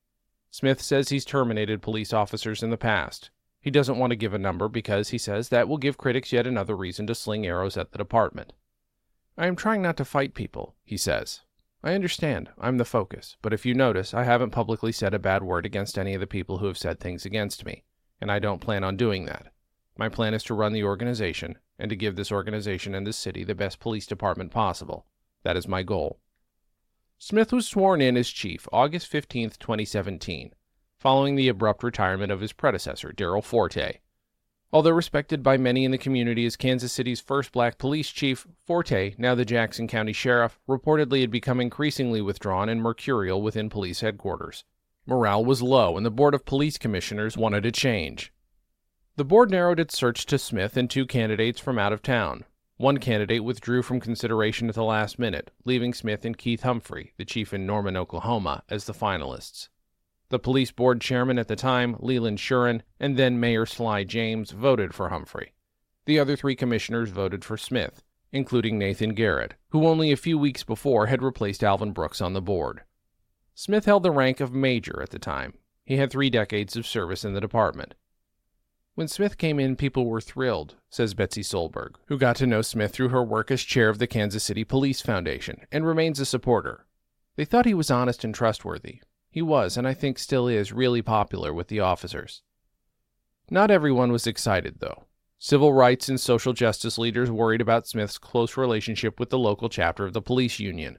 Smith 0.49 0.81
says 0.81 1.09
he's 1.09 1.25
terminated 1.25 1.81
police 1.81 2.11
officers 2.11 2.63
in 2.63 2.71
the 2.71 2.77
past. 2.77 3.29
He 3.61 3.69
doesn't 3.69 3.97
want 3.97 4.11
to 4.11 4.15
give 4.15 4.33
a 4.33 4.39
number 4.39 4.67
because, 4.67 5.09
he 5.09 5.17
says, 5.17 5.49
that 5.49 5.67
will 5.67 5.77
give 5.77 5.97
critics 5.97 6.31
yet 6.31 6.47
another 6.47 6.75
reason 6.75 7.05
to 7.07 7.15
sling 7.15 7.45
arrows 7.45 7.77
at 7.77 7.91
the 7.91 7.97
department. 7.97 8.53
I 9.37 9.47
am 9.47 9.55
trying 9.55 9.81
not 9.81 9.97
to 9.97 10.05
fight 10.05 10.33
people, 10.33 10.75
he 10.83 10.97
says. 10.97 11.41
I 11.83 11.93
understand, 11.93 12.49
I'm 12.57 12.77
the 12.77 12.85
focus, 12.85 13.37
but 13.41 13.53
if 13.53 13.65
you 13.65 13.73
notice, 13.73 14.13
I 14.13 14.23
haven't 14.23 14.49
publicly 14.49 14.91
said 14.91 15.13
a 15.13 15.19
bad 15.19 15.43
word 15.43 15.65
against 15.65 15.97
any 15.97 16.13
of 16.13 16.19
the 16.19 16.27
people 16.27 16.57
who 16.57 16.65
have 16.65 16.77
said 16.77 16.99
things 16.99 17.25
against 17.25 17.65
me, 17.65 17.83
and 18.19 18.31
I 18.31 18.39
don't 18.39 18.59
plan 18.59 18.83
on 18.83 18.97
doing 18.97 19.25
that. 19.25 19.53
My 19.97 20.09
plan 20.09 20.33
is 20.33 20.43
to 20.45 20.53
run 20.53 20.73
the 20.73 20.83
organization 20.83 21.57
and 21.77 21.89
to 21.89 21.95
give 21.95 22.15
this 22.15 22.31
organization 22.31 22.95
and 22.95 23.05
this 23.05 23.17
city 23.17 23.43
the 23.43 23.55
best 23.55 23.79
police 23.79 24.07
department 24.07 24.51
possible. 24.51 25.05
That 25.43 25.57
is 25.57 25.67
my 25.67 25.83
goal. 25.83 26.19
Smith 27.17 27.51
was 27.51 27.67
sworn 27.67 28.01
in 28.01 28.15
as 28.15 28.29
chief 28.29 28.67
August 28.71 29.07
15, 29.07 29.51
2017, 29.59 30.53
following 30.97 31.35
the 31.35 31.49
abrupt 31.49 31.83
retirement 31.83 32.31
of 32.31 32.41
his 32.41 32.53
predecessor, 32.53 33.11
Darryl 33.11 33.43
Forte. 33.43 33.99
Although 34.71 34.91
respected 34.91 35.41
by 35.41 35.57
many 35.57 35.83
in 35.83 35.91
the 35.91 35.97
community 35.97 36.45
as 36.45 36.55
Kansas 36.55 36.93
City's 36.93 37.19
first 37.19 37.51
black 37.51 37.77
police 37.77 38.09
chief, 38.09 38.45
Forte, 38.65 39.15
now 39.17 39.33
the 39.33 39.43
Jackson 39.43 39.87
County 39.87 40.13
Sheriff, 40.13 40.59
reportedly 40.69 41.21
had 41.21 41.31
become 41.31 41.59
increasingly 41.59 42.21
withdrawn 42.21 42.69
and 42.69 42.81
mercurial 42.81 43.41
within 43.41 43.69
police 43.69 44.01
headquarters. 44.01 44.63
Morale 45.07 45.43
was 45.43 45.63
low, 45.63 45.97
and 45.97 46.05
the 46.05 46.11
Board 46.11 46.35
of 46.35 46.45
Police 46.45 46.77
Commissioners 46.77 47.35
wanted 47.35 47.65
a 47.65 47.71
change. 47.71 48.31
The 49.15 49.25
board 49.25 49.49
narrowed 49.49 49.79
its 49.79 49.97
search 49.97 50.25
to 50.27 50.37
Smith 50.37 50.77
and 50.77 50.89
two 50.89 51.07
candidates 51.07 51.59
from 51.59 51.79
out 51.79 51.91
of 51.91 52.03
town, 52.03 52.45
one 52.79 52.97
candidate 52.97 53.43
withdrew 53.43 53.81
from 53.81 53.99
consideration 53.99 54.69
at 54.69 54.75
the 54.75 54.83
last 54.85 55.19
minute, 55.19 55.51
leaving 55.65 55.93
Smith 55.93 56.23
and 56.23 56.37
Keith 56.37 56.63
Humphrey, 56.63 57.11
the 57.17 57.25
chief 57.25 57.53
in 57.53 57.65
Norman, 57.65 57.97
Oklahoma, 57.97 58.63
as 58.69 58.85
the 58.85 58.93
finalists. 58.93 59.67
The 60.29 60.39
police 60.39 60.71
board 60.71 61.01
chairman 61.01 61.37
at 61.37 61.49
the 61.49 61.57
time, 61.57 61.97
Leland 61.99 62.37
Shurin, 62.37 62.83
and 62.97 63.17
then 63.17 63.37
Mayor 63.37 63.65
Sly 63.65 64.05
James 64.05 64.51
voted 64.51 64.95
for 64.95 65.09
Humphrey. 65.09 65.51
The 66.05 66.19
other 66.19 66.37
three 66.37 66.55
commissioners 66.55 67.09
voted 67.09 67.43
for 67.43 67.57
Smith, 67.57 68.01
including 68.31 68.79
Nathan 68.79 69.13
Garrett, 69.13 69.55
who 69.71 69.85
only 69.85 70.13
a 70.13 70.17
few 70.17 70.37
weeks 70.37 70.63
before 70.63 71.07
had 71.07 71.21
replaced 71.21 71.65
Alvin 71.65 71.91
Brooks 71.91 72.21
on 72.21 72.31
the 72.31 72.41
board. 72.41 72.83
Smith 73.55 73.83
held 73.83 74.03
the 74.03 74.11
rank 74.11 74.39
of 74.39 74.53
major 74.53 75.01
at 75.01 75.09
the 75.09 75.19
time. 75.19 75.53
He 75.83 75.97
had 75.97 76.09
three 76.09 76.29
decades 76.29 76.77
of 76.77 76.87
service 76.87 77.25
in 77.25 77.33
the 77.33 77.41
department. 77.41 77.95
When 78.99 79.07
Smith 79.07 79.37
came 79.37 79.61
in, 79.61 79.77
people 79.77 80.07
were 80.07 80.19
thrilled, 80.19 80.75
says 80.89 81.13
Betsy 81.13 81.41
Solberg, 81.41 81.95
who 82.07 82.17
got 82.17 82.35
to 82.35 82.45
know 82.45 82.61
Smith 82.61 82.91
through 82.91 83.07
her 83.07 83.23
work 83.23 83.49
as 83.49 83.61
chair 83.61 83.87
of 83.87 83.97
the 83.97 84.07
Kansas 84.07 84.43
City 84.43 84.65
Police 84.65 84.99
Foundation 84.99 85.65
and 85.71 85.87
remains 85.87 86.19
a 86.19 86.25
supporter. 86.25 86.85
They 87.37 87.45
thought 87.45 87.65
he 87.65 87.73
was 87.73 87.89
honest 87.89 88.25
and 88.25 88.35
trustworthy. 88.35 89.01
He 89.29 89.41
was, 89.41 89.77
and 89.77 89.87
I 89.87 89.93
think 89.93 90.19
still 90.19 90.49
is, 90.49 90.73
really 90.73 91.01
popular 91.01 91.53
with 91.53 91.69
the 91.69 91.79
officers. 91.79 92.41
Not 93.49 93.71
everyone 93.71 94.11
was 94.11 94.27
excited, 94.27 94.81
though. 94.81 95.05
Civil 95.37 95.71
rights 95.71 96.09
and 96.09 96.19
social 96.19 96.51
justice 96.51 96.97
leaders 96.97 97.31
worried 97.31 97.61
about 97.61 97.87
Smith's 97.87 98.17
close 98.17 98.57
relationship 98.57 99.17
with 99.17 99.29
the 99.29 99.39
local 99.39 99.69
chapter 99.69 100.03
of 100.03 100.11
the 100.11 100.21
police 100.21 100.59
union. 100.59 100.97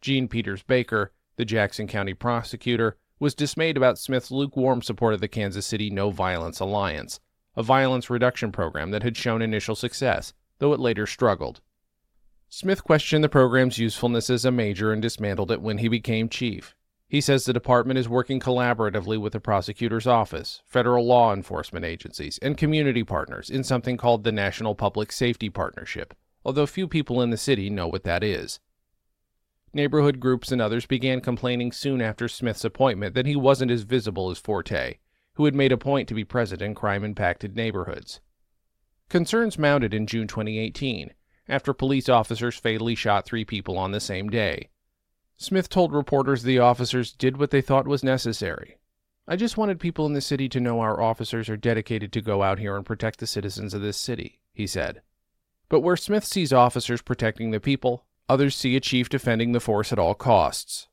Jean 0.00 0.26
Peters 0.26 0.64
Baker, 0.64 1.12
the 1.36 1.44
Jackson 1.44 1.86
County 1.86 2.14
prosecutor, 2.14 2.96
was 3.22 3.36
dismayed 3.36 3.76
about 3.76 4.00
Smith's 4.00 4.32
lukewarm 4.32 4.82
support 4.82 5.14
of 5.14 5.20
the 5.20 5.28
Kansas 5.28 5.64
City 5.64 5.90
No 5.90 6.10
Violence 6.10 6.58
Alliance, 6.58 7.20
a 7.54 7.62
violence 7.62 8.10
reduction 8.10 8.50
program 8.50 8.90
that 8.90 9.04
had 9.04 9.16
shown 9.16 9.40
initial 9.40 9.76
success, 9.76 10.32
though 10.58 10.72
it 10.72 10.80
later 10.80 11.06
struggled. 11.06 11.60
Smith 12.48 12.82
questioned 12.82 13.22
the 13.22 13.28
program's 13.28 13.78
usefulness 13.78 14.28
as 14.28 14.44
a 14.44 14.50
major 14.50 14.92
and 14.92 15.00
dismantled 15.00 15.52
it 15.52 15.62
when 15.62 15.78
he 15.78 15.86
became 15.86 16.28
chief. 16.28 16.74
He 17.08 17.20
says 17.20 17.44
the 17.44 17.52
department 17.52 17.96
is 17.96 18.08
working 18.08 18.40
collaboratively 18.40 19.20
with 19.20 19.34
the 19.34 19.40
prosecutor's 19.40 20.08
office, 20.08 20.60
federal 20.66 21.06
law 21.06 21.32
enforcement 21.32 21.84
agencies, 21.84 22.40
and 22.42 22.58
community 22.58 23.04
partners 23.04 23.50
in 23.50 23.62
something 23.62 23.96
called 23.96 24.24
the 24.24 24.32
National 24.32 24.74
Public 24.74 25.12
Safety 25.12 25.48
Partnership, 25.48 26.12
although 26.44 26.66
few 26.66 26.88
people 26.88 27.22
in 27.22 27.30
the 27.30 27.36
city 27.36 27.70
know 27.70 27.86
what 27.86 28.02
that 28.02 28.24
is. 28.24 28.58
Neighborhood 29.74 30.20
groups 30.20 30.52
and 30.52 30.60
others 30.60 30.84
began 30.84 31.20
complaining 31.20 31.72
soon 31.72 32.02
after 32.02 32.28
Smith's 32.28 32.64
appointment 32.64 33.14
that 33.14 33.26
he 33.26 33.36
wasn't 33.36 33.70
as 33.70 33.82
visible 33.82 34.30
as 34.30 34.38
Forte, 34.38 34.98
who 35.34 35.46
had 35.46 35.54
made 35.54 35.72
a 35.72 35.78
point 35.78 36.08
to 36.08 36.14
be 36.14 36.24
present 36.24 36.60
in 36.60 36.74
crime 36.74 37.04
impacted 37.04 37.56
neighborhoods. 37.56 38.20
Concerns 39.08 39.58
mounted 39.58 39.94
in 39.94 40.06
June 40.06 40.26
2018 40.26 41.14
after 41.48 41.72
police 41.72 42.08
officers 42.08 42.56
fatally 42.56 42.94
shot 42.94 43.24
three 43.24 43.44
people 43.44 43.78
on 43.78 43.92
the 43.92 44.00
same 44.00 44.28
day. 44.28 44.68
Smith 45.36 45.68
told 45.68 45.92
reporters 45.92 46.42
the 46.42 46.58
officers 46.58 47.12
did 47.12 47.36
what 47.36 47.50
they 47.50 47.60
thought 47.60 47.88
was 47.88 48.04
necessary. 48.04 48.76
I 49.26 49.36
just 49.36 49.56
wanted 49.56 49.80
people 49.80 50.06
in 50.06 50.12
the 50.12 50.20
city 50.20 50.48
to 50.50 50.60
know 50.60 50.80
our 50.80 51.00
officers 51.00 51.48
are 51.48 51.56
dedicated 51.56 52.12
to 52.12 52.20
go 52.20 52.42
out 52.42 52.58
here 52.58 52.76
and 52.76 52.84
protect 52.84 53.20
the 53.20 53.26
citizens 53.26 53.72
of 53.72 53.80
this 53.80 53.96
city, 53.96 54.40
he 54.52 54.66
said. 54.66 55.02
But 55.68 55.80
where 55.80 55.96
Smith 55.96 56.24
sees 56.24 56.52
officers 56.52 57.02
protecting 57.02 57.50
the 57.50 57.60
people, 57.60 58.04
others 58.28 58.56
see 58.56 58.76
a 58.76 58.80
chief 58.80 59.08
defending 59.08 59.52
the 59.52 59.60
force 59.60 59.92
at 59.92 59.98
all 59.98 60.14
costs. 60.14 60.88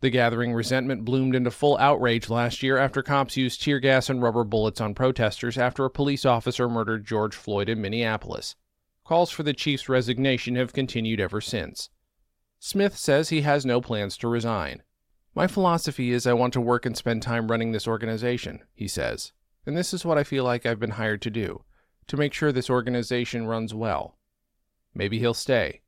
The 0.00 0.10
gathering 0.10 0.52
resentment 0.52 1.04
bloomed 1.04 1.36
into 1.36 1.52
full 1.52 1.78
outrage 1.78 2.28
last 2.28 2.62
year 2.62 2.76
after 2.76 3.02
cops 3.02 3.36
used 3.36 3.62
tear 3.62 3.78
gas 3.78 4.10
and 4.10 4.20
rubber 4.20 4.42
bullets 4.42 4.80
on 4.80 4.94
protesters 4.94 5.56
after 5.56 5.84
a 5.84 5.90
police 5.90 6.24
officer 6.24 6.68
murdered 6.68 7.06
George 7.06 7.36
Floyd 7.36 7.68
in 7.68 7.80
Minneapolis. 7.80 8.56
Calls 9.04 9.30
for 9.30 9.44
the 9.44 9.52
chief's 9.52 9.88
resignation 9.88 10.56
have 10.56 10.72
continued 10.72 11.20
ever 11.20 11.40
since. 11.40 11.90
Smith 12.58 12.96
says 12.96 13.28
he 13.28 13.42
has 13.42 13.66
no 13.66 13.80
plans 13.80 14.16
to 14.16 14.28
resign. 14.28 14.82
My 15.34 15.46
philosophy 15.46 16.10
is 16.10 16.26
I 16.26 16.32
want 16.32 16.52
to 16.54 16.60
work 16.60 16.84
and 16.84 16.96
spend 16.96 17.22
time 17.22 17.48
running 17.48 17.72
this 17.72 17.86
organization, 17.86 18.60
he 18.74 18.88
says, 18.88 19.32
and 19.66 19.76
this 19.76 19.94
is 19.94 20.04
what 20.04 20.18
I 20.18 20.24
feel 20.24 20.44
like 20.44 20.66
I've 20.66 20.80
been 20.80 20.90
hired 20.90 21.22
to 21.22 21.30
do 21.30 21.64
to 22.08 22.16
make 22.16 22.32
sure 22.32 22.50
this 22.50 22.70
organization 22.70 23.46
runs 23.46 23.72
well. 23.72 24.18
Maybe 24.94 25.20
he'll 25.20 25.34
stay. 25.34 25.81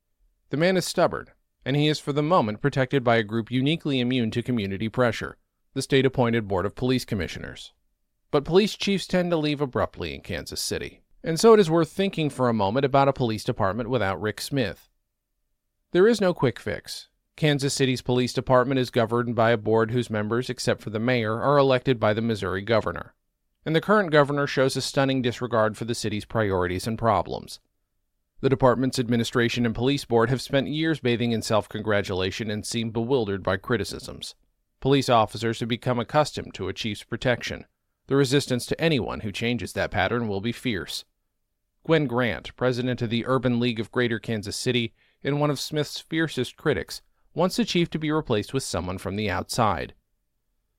The 0.50 0.56
man 0.56 0.76
is 0.76 0.84
stubborn, 0.84 1.28
and 1.64 1.76
he 1.76 1.88
is 1.88 1.98
for 1.98 2.12
the 2.12 2.22
moment 2.22 2.60
protected 2.60 3.02
by 3.02 3.16
a 3.16 3.22
group 3.22 3.50
uniquely 3.50 4.00
immune 4.00 4.30
to 4.32 4.42
community 4.42 4.88
pressure 4.88 5.36
the 5.74 5.82
state 5.82 6.06
appointed 6.06 6.48
Board 6.48 6.64
of 6.64 6.76
Police 6.76 7.04
Commissioners. 7.04 7.72
But 8.30 8.44
police 8.44 8.76
chiefs 8.76 9.06
tend 9.06 9.30
to 9.32 9.36
leave 9.36 9.60
abruptly 9.60 10.14
in 10.14 10.20
Kansas 10.20 10.60
City, 10.60 11.02
and 11.22 11.38
so 11.38 11.52
it 11.52 11.60
is 11.60 11.70
worth 11.70 11.90
thinking 11.90 12.30
for 12.30 12.48
a 12.48 12.54
moment 12.54 12.86
about 12.86 13.08
a 13.08 13.12
police 13.12 13.44
department 13.44 13.90
without 13.90 14.20
Rick 14.20 14.40
Smith. 14.40 14.88
There 15.90 16.06
is 16.06 16.20
no 16.20 16.32
quick 16.32 16.60
fix. 16.60 17.08
Kansas 17.36 17.74
City's 17.74 18.02
police 18.02 18.32
department 18.32 18.78
is 18.78 18.90
governed 18.90 19.34
by 19.34 19.50
a 19.50 19.56
board 19.56 19.90
whose 19.90 20.10
members, 20.10 20.48
except 20.48 20.80
for 20.80 20.90
the 20.90 21.00
mayor, 21.00 21.40
are 21.42 21.58
elected 21.58 21.98
by 21.98 22.14
the 22.14 22.22
Missouri 22.22 22.62
governor. 22.62 23.14
And 23.66 23.74
the 23.74 23.80
current 23.80 24.12
governor 24.12 24.46
shows 24.46 24.76
a 24.76 24.80
stunning 24.80 25.22
disregard 25.22 25.76
for 25.76 25.84
the 25.86 25.94
city's 25.94 26.24
priorities 26.24 26.86
and 26.86 26.96
problems. 26.96 27.58
The 28.40 28.48
department's 28.48 28.98
administration 28.98 29.64
and 29.64 29.74
police 29.74 30.04
board 30.04 30.28
have 30.28 30.42
spent 30.42 30.68
years 30.68 31.00
bathing 31.00 31.32
in 31.32 31.42
self 31.42 31.68
congratulation 31.68 32.50
and 32.50 32.66
seem 32.66 32.90
bewildered 32.90 33.42
by 33.42 33.56
criticisms. 33.56 34.34
Police 34.80 35.08
officers 35.08 35.60
have 35.60 35.68
become 35.68 35.98
accustomed 35.98 36.52
to 36.54 36.68
a 36.68 36.74
chief's 36.74 37.04
protection. 37.04 37.64
The 38.06 38.16
resistance 38.16 38.66
to 38.66 38.80
anyone 38.80 39.20
who 39.20 39.32
changes 39.32 39.72
that 39.72 39.90
pattern 39.90 40.28
will 40.28 40.42
be 40.42 40.52
fierce. 40.52 41.04
Gwen 41.86 42.06
Grant, 42.06 42.54
president 42.56 43.00
of 43.00 43.10
the 43.10 43.24
Urban 43.26 43.60
League 43.60 43.80
of 43.80 43.92
Greater 43.92 44.18
Kansas 44.18 44.56
City 44.56 44.92
and 45.22 45.40
one 45.40 45.50
of 45.50 45.58
Smith's 45.58 46.00
fiercest 46.00 46.56
critics, 46.56 47.00
wants 47.34 47.56
the 47.56 47.64
chief 47.64 47.88
to 47.90 47.98
be 47.98 48.12
replaced 48.12 48.52
with 48.52 48.62
someone 48.62 48.98
from 48.98 49.16
the 49.16 49.30
outside. 49.30 49.94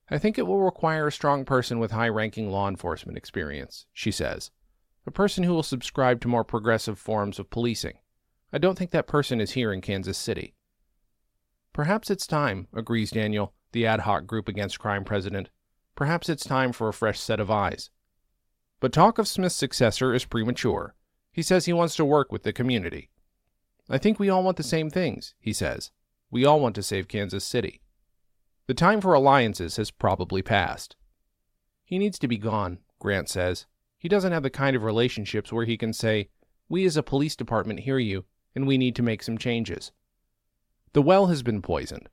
I 0.08 0.18
think 0.18 0.38
it 0.38 0.46
will 0.46 0.62
require 0.62 1.08
a 1.08 1.12
strong 1.12 1.44
person 1.44 1.80
with 1.80 1.90
high 1.90 2.08
ranking 2.08 2.50
law 2.50 2.68
enforcement 2.68 3.18
experience, 3.18 3.86
she 3.92 4.12
says 4.12 4.50
a 5.06 5.10
person 5.10 5.44
who 5.44 5.54
will 5.54 5.62
subscribe 5.62 6.20
to 6.20 6.28
more 6.28 6.44
progressive 6.44 6.98
forms 6.98 7.38
of 7.38 7.50
policing. 7.50 7.94
I 8.52 8.58
don't 8.58 8.76
think 8.76 8.90
that 8.90 9.06
person 9.06 9.40
is 9.40 9.52
here 9.52 9.72
in 9.72 9.80
Kansas 9.80 10.18
City. 10.18 10.54
Perhaps 11.72 12.10
it's 12.10 12.26
time, 12.26 12.68
agrees 12.74 13.10
Daniel, 13.10 13.54
the 13.72 13.86
ad 13.86 14.00
hoc 14.00 14.26
group 14.26 14.48
against 14.48 14.78
crime 14.78 15.04
president. 15.04 15.50
Perhaps 15.94 16.28
it's 16.28 16.44
time 16.44 16.72
for 16.72 16.88
a 16.88 16.92
fresh 16.92 17.20
set 17.20 17.38
of 17.38 17.50
eyes. 17.50 17.90
But 18.80 18.92
talk 18.92 19.18
of 19.18 19.28
Smith's 19.28 19.54
successor 19.54 20.12
is 20.14 20.24
premature. 20.24 20.94
He 21.32 21.42
says 21.42 21.66
he 21.66 21.72
wants 21.72 21.96
to 21.96 22.04
work 22.04 22.32
with 22.32 22.42
the 22.42 22.52
community. 22.52 23.10
I 23.88 23.98
think 23.98 24.18
we 24.18 24.28
all 24.28 24.42
want 24.42 24.56
the 24.56 24.62
same 24.62 24.90
things, 24.90 25.34
he 25.38 25.52
says. 25.52 25.90
We 26.30 26.44
all 26.44 26.60
want 26.60 26.74
to 26.74 26.82
save 26.82 27.08
Kansas 27.08 27.44
City. 27.44 27.80
The 28.66 28.74
time 28.74 29.00
for 29.00 29.14
alliances 29.14 29.76
has 29.76 29.90
probably 29.90 30.42
passed. 30.42 30.96
He 31.84 31.98
needs 31.98 32.18
to 32.18 32.28
be 32.28 32.36
gone, 32.36 32.78
Grant 32.98 33.28
says. 33.28 33.66
He 34.06 34.08
doesn't 34.08 34.30
have 34.30 34.44
the 34.44 34.50
kind 34.50 34.76
of 34.76 34.84
relationships 34.84 35.52
where 35.52 35.64
he 35.64 35.76
can 35.76 35.92
say, 35.92 36.28
We 36.68 36.84
as 36.84 36.96
a 36.96 37.02
police 37.02 37.34
department 37.34 37.80
hear 37.80 37.98
you, 37.98 38.24
and 38.54 38.64
we 38.64 38.78
need 38.78 38.94
to 38.94 39.02
make 39.02 39.20
some 39.20 39.36
changes. 39.36 39.90
The 40.92 41.02
well 41.02 41.26
has 41.26 41.42
been 41.42 41.60
poisoned. 41.60 42.08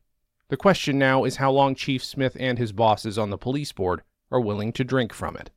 The 0.48 0.58
question 0.58 0.98
now 0.98 1.24
is 1.24 1.36
how 1.36 1.52
long 1.52 1.76
Chief 1.76 2.04
Smith 2.04 2.36
and 2.40 2.58
his 2.58 2.72
bosses 2.72 3.20
on 3.20 3.30
the 3.30 3.38
police 3.38 3.72
board 3.72 4.02
are 4.32 4.40
willing 4.40 4.74
to 4.74 4.84
drink 4.84 5.14
from 5.14 5.38
it. 5.38 5.52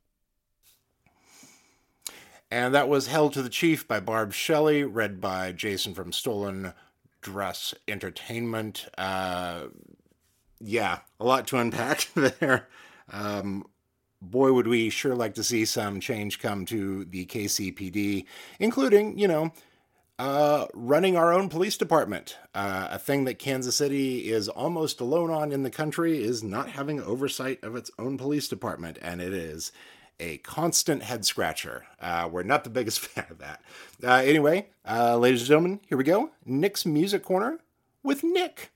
And 2.51 2.71
that 2.71 2.87
was 2.87 3.07
Hell 3.07 3.31
to 3.31 3.41
the 3.41 3.49
Chief 3.49 3.87
by 3.87 3.99
Barb 3.99 4.31
Shelley, 4.31 4.83
read 4.83 5.19
by 5.19 5.53
Jason 5.53 5.95
from 5.95 6.11
Stolen 6.11 6.75
Dress 7.19 7.73
Entertainment. 7.87 8.85
Uh, 8.95 9.69
yeah, 10.59 10.99
a 11.19 11.25
lot 11.25 11.47
to 11.47 11.57
unpack 11.57 12.07
there. 12.15 12.67
Um, 13.11 13.65
boy, 14.21 14.51
would 14.51 14.67
we 14.67 14.89
sure 14.89 15.15
like 15.15 15.35
to 15.35 15.43
see 15.43 15.65
some 15.65 15.99
change 15.99 16.39
come 16.39 16.65
to 16.65 17.05
the 17.05 17.25
KCPD, 17.25 18.25
including, 18.59 19.17
you 19.17 19.27
know, 19.27 19.51
uh, 20.19 20.65
running 20.73 21.15
our 21.15 21.31
own 21.31 21.49
police 21.49 21.77
department. 21.77 22.37
Uh, 22.55 22.87
a 22.91 22.99
thing 22.99 23.25
that 23.25 23.37
Kansas 23.37 23.75
City 23.75 24.31
is 24.31 24.49
almost 24.49 24.99
alone 24.99 25.29
on 25.29 25.51
in 25.51 25.63
the 25.63 25.69
country 25.69 26.23
is 26.23 26.43
not 26.43 26.69
having 26.69 27.01
oversight 27.01 27.63
of 27.63 27.75
its 27.75 27.91
own 27.99 28.17
police 28.17 28.47
department, 28.47 28.97
and 29.01 29.21
it 29.21 29.33
is 29.33 29.71
a 30.19 30.37
constant 30.39 31.03
head 31.03 31.25
scratcher. 31.25 31.85
Uh, 32.01 32.27
we're 32.31 32.43
not 32.43 32.63
the 32.63 32.69
biggest 32.69 32.99
fan 33.07 33.27
of 33.29 33.37
that. 33.39 33.61
Uh, 34.03 34.15
anyway, 34.15 34.67
uh, 34.89 35.17
ladies 35.17 35.41
and 35.41 35.47
gentlemen, 35.47 35.79
here 35.87 35.97
we 35.97 36.03
go. 36.03 36.31
Nick's 36.45 36.85
Music 36.85 37.23
Corner 37.23 37.59
with 38.01 38.23
Nick. 38.23 38.71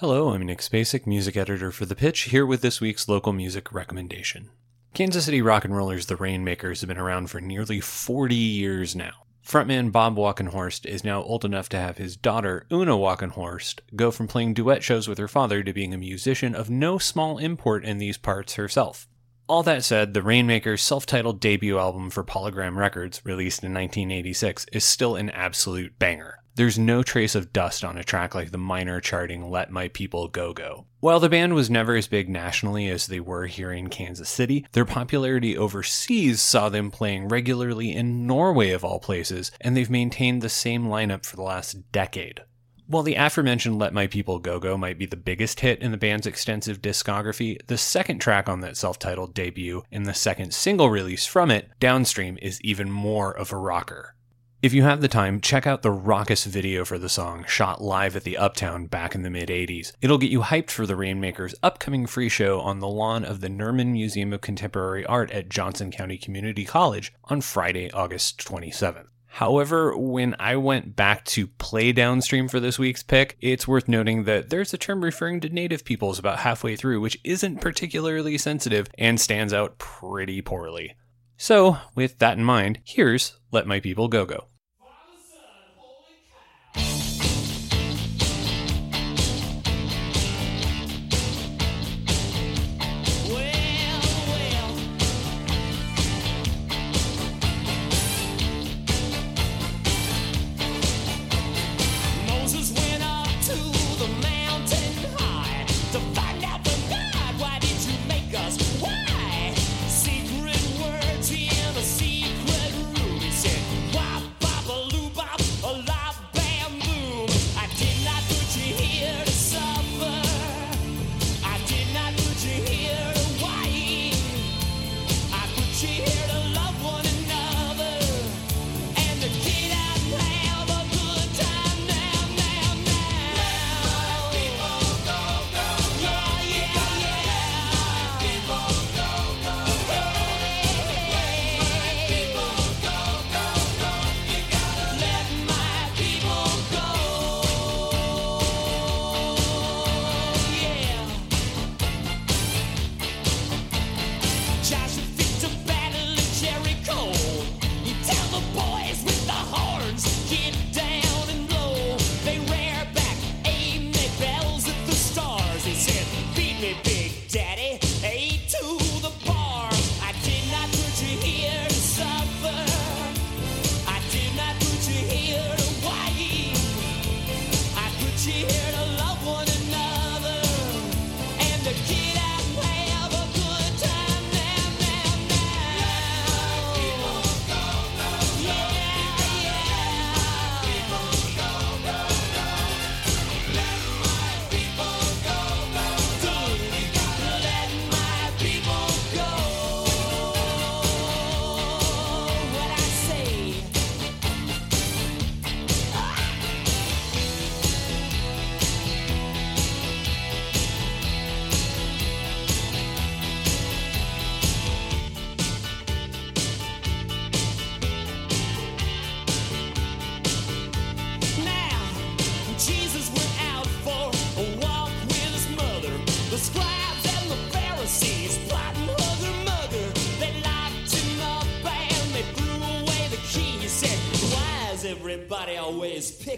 Hello, 0.00 0.30
I'm 0.30 0.46
Nick 0.46 0.60
Spacek, 0.60 1.06
music 1.06 1.36
editor 1.36 1.70
for 1.70 1.84
The 1.84 1.94
Pitch, 1.94 2.20
here 2.20 2.46
with 2.46 2.62
this 2.62 2.80
week's 2.80 3.06
local 3.06 3.34
music 3.34 3.70
recommendation. 3.70 4.48
Kansas 4.94 5.26
City 5.26 5.42
rock 5.42 5.66
and 5.66 5.76
rollers 5.76 6.06
The 6.06 6.16
Rainmakers 6.16 6.80
have 6.80 6.88
been 6.88 6.96
around 6.96 7.26
for 7.26 7.38
nearly 7.38 7.80
40 7.80 8.34
years 8.34 8.96
now. 8.96 9.26
Frontman 9.46 9.92
Bob 9.92 10.16
Walkenhorst 10.16 10.86
is 10.86 11.04
now 11.04 11.22
old 11.22 11.44
enough 11.44 11.68
to 11.68 11.76
have 11.76 11.98
his 11.98 12.16
daughter, 12.16 12.66
Una 12.72 12.92
Walkenhorst, 12.92 13.80
go 13.94 14.10
from 14.10 14.26
playing 14.26 14.54
duet 14.54 14.82
shows 14.82 15.06
with 15.06 15.18
her 15.18 15.28
father 15.28 15.62
to 15.62 15.74
being 15.74 15.92
a 15.92 15.98
musician 15.98 16.54
of 16.54 16.70
no 16.70 16.96
small 16.96 17.36
import 17.36 17.84
in 17.84 17.98
these 17.98 18.16
parts 18.16 18.54
herself. 18.54 19.06
All 19.48 19.62
that 19.64 19.84
said, 19.84 20.14
the 20.14 20.22
Rainmakers' 20.22 20.80
self 20.80 21.04
titled 21.04 21.40
debut 21.40 21.76
album 21.78 22.08
for 22.08 22.24
Polygram 22.24 22.76
Records, 22.76 23.20
released 23.22 23.62
in 23.62 23.74
1986, 23.74 24.64
is 24.72 24.82
still 24.82 25.16
an 25.16 25.28
absolute 25.28 25.98
banger. 25.98 26.39
There's 26.56 26.78
no 26.78 27.02
trace 27.02 27.34
of 27.34 27.52
dust 27.52 27.84
on 27.84 27.96
a 27.96 28.02
track 28.02 28.34
like 28.34 28.50
the 28.50 28.58
minor 28.58 29.00
charting 29.00 29.50
Let 29.50 29.70
My 29.70 29.88
People 29.88 30.28
Go 30.28 30.52
Go. 30.52 30.86
While 30.98 31.20
the 31.20 31.28
band 31.28 31.54
was 31.54 31.70
never 31.70 31.94
as 31.94 32.08
big 32.08 32.28
nationally 32.28 32.88
as 32.88 33.06
they 33.06 33.20
were 33.20 33.46
here 33.46 33.72
in 33.72 33.88
Kansas 33.88 34.28
City, 34.28 34.66
their 34.72 34.84
popularity 34.84 35.56
overseas 35.56 36.42
saw 36.42 36.68
them 36.68 36.90
playing 36.90 37.28
regularly 37.28 37.92
in 37.92 38.26
Norway 38.26 38.70
of 38.70 38.84
all 38.84 38.98
places, 38.98 39.52
and 39.60 39.76
they've 39.76 39.88
maintained 39.88 40.42
the 40.42 40.48
same 40.48 40.86
lineup 40.86 41.24
for 41.24 41.36
the 41.36 41.42
last 41.42 41.92
decade. 41.92 42.42
While 42.88 43.04
the 43.04 43.14
aforementioned 43.14 43.78
Let 43.78 43.94
My 43.94 44.08
People 44.08 44.40
Go 44.40 44.58
Go 44.58 44.76
might 44.76 44.98
be 44.98 45.06
the 45.06 45.16
biggest 45.16 45.60
hit 45.60 45.80
in 45.80 45.92
the 45.92 45.96
band's 45.96 46.26
extensive 46.26 46.82
discography, 46.82 47.64
the 47.68 47.78
second 47.78 48.18
track 48.18 48.48
on 48.48 48.60
that 48.62 48.76
self 48.76 48.98
titled 48.98 49.32
debut 49.32 49.84
and 49.92 50.04
the 50.04 50.12
second 50.12 50.52
single 50.52 50.90
release 50.90 51.24
from 51.24 51.52
it, 51.52 51.70
Downstream, 51.78 52.36
is 52.42 52.60
even 52.62 52.90
more 52.90 53.30
of 53.30 53.52
a 53.52 53.56
rocker. 53.56 54.16
If 54.62 54.74
you 54.74 54.82
have 54.82 55.00
the 55.00 55.08
time, 55.08 55.40
check 55.40 55.66
out 55.66 55.80
the 55.80 55.90
raucous 55.90 56.44
video 56.44 56.84
for 56.84 56.98
the 56.98 57.08
song, 57.08 57.46
shot 57.48 57.80
live 57.80 58.14
at 58.14 58.24
the 58.24 58.36
Uptown 58.36 58.88
back 58.88 59.14
in 59.14 59.22
the 59.22 59.30
mid 59.30 59.48
80s. 59.48 59.92
It'll 60.02 60.18
get 60.18 60.30
you 60.30 60.40
hyped 60.40 60.70
for 60.70 60.84
the 60.84 60.96
Rainmakers' 60.96 61.54
upcoming 61.62 62.04
free 62.04 62.28
show 62.28 62.60
on 62.60 62.78
the 62.78 62.86
lawn 62.86 63.24
of 63.24 63.40
the 63.40 63.48
Nerman 63.48 63.92
Museum 63.92 64.34
of 64.34 64.42
Contemporary 64.42 65.06
Art 65.06 65.30
at 65.30 65.48
Johnson 65.48 65.90
County 65.90 66.18
Community 66.18 66.66
College 66.66 67.10
on 67.24 67.40
Friday, 67.40 67.90
August 67.90 68.38
27th. 68.46 69.06
However, 69.28 69.96
when 69.96 70.36
I 70.38 70.56
went 70.56 70.94
back 70.94 71.24
to 71.26 71.46
play 71.46 71.92
downstream 71.92 72.46
for 72.46 72.60
this 72.60 72.78
week's 72.78 73.02
pick, 73.02 73.38
it's 73.40 73.66
worth 73.66 73.88
noting 73.88 74.24
that 74.24 74.50
there's 74.50 74.74
a 74.74 74.78
term 74.78 75.02
referring 75.02 75.40
to 75.40 75.48
native 75.48 75.86
peoples 75.86 76.18
about 76.18 76.40
halfway 76.40 76.76
through, 76.76 77.00
which 77.00 77.18
isn't 77.24 77.62
particularly 77.62 78.36
sensitive 78.36 78.88
and 78.98 79.18
stands 79.18 79.54
out 79.54 79.78
pretty 79.78 80.42
poorly. 80.42 80.96
So, 81.38 81.78
with 81.94 82.18
that 82.18 82.36
in 82.36 82.44
mind, 82.44 82.80
here's 82.84 83.38
Let 83.50 83.66
My 83.66 83.80
People 83.80 84.08
Go 84.08 84.26
Go. 84.26 84.49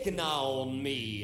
Always 0.07 0.21
on 0.21 0.83
me. 0.83 1.22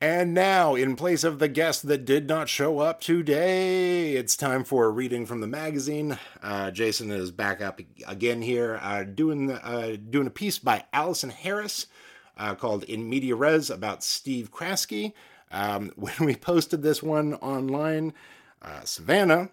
And 0.00 0.32
now, 0.32 0.76
in 0.76 0.94
place 0.94 1.24
of 1.24 1.40
the 1.40 1.48
guest 1.48 1.88
that 1.88 2.04
did 2.04 2.28
not 2.28 2.48
show 2.48 2.78
up 2.78 3.00
today, 3.00 4.12
it's 4.12 4.36
time 4.36 4.62
for 4.62 4.84
a 4.84 4.90
reading 4.90 5.26
from 5.26 5.40
the 5.40 5.48
magazine. 5.48 6.16
Uh, 6.40 6.70
Jason 6.70 7.10
is 7.10 7.32
back 7.32 7.60
up 7.60 7.80
again 8.06 8.40
here, 8.40 8.78
uh, 8.80 9.02
doing 9.02 9.50
uh, 9.50 9.96
doing 10.08 10.28
a 10.28 10.30
piece 10.30 10.60
by 10.60 10.84
Allison 10.92 11.30
Harris 11.30 11.88
uh, 12.36 12.54
called 12.54 12.84
"In 12.84 13.10
Media 13.10 13.34
Res" 13.34 13.70
about 13.70 14.04
Steve 14.04 14.52
Kraske. 14.52 15.14
Um, 15.50 15.90
when 15.96 16.14
we 16.20 16.36
posted 16.36 16.80
this 16.80 17.02
one 17.02 17.34
online, 17.34 18.14
uh, 18.62 18.82
Savannah, 18.84 19.50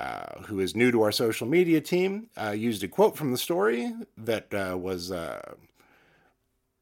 uh, 0.00 0.40
who 0.46 0.58
is 0.58 0.74
new 0.74 0.90
to 0.90 1.02
our 1.02 1.12
social 1.12 1.46
media 1.46 1.82
team, 1.82 2.30
used 2.54 2.82
a 2.82 2.88
quote 2.88 3.14
from 3.14 3.30
the 3.30 3.36
story 3.36 3.92
that 4.16 4.50
was 4.80 5.12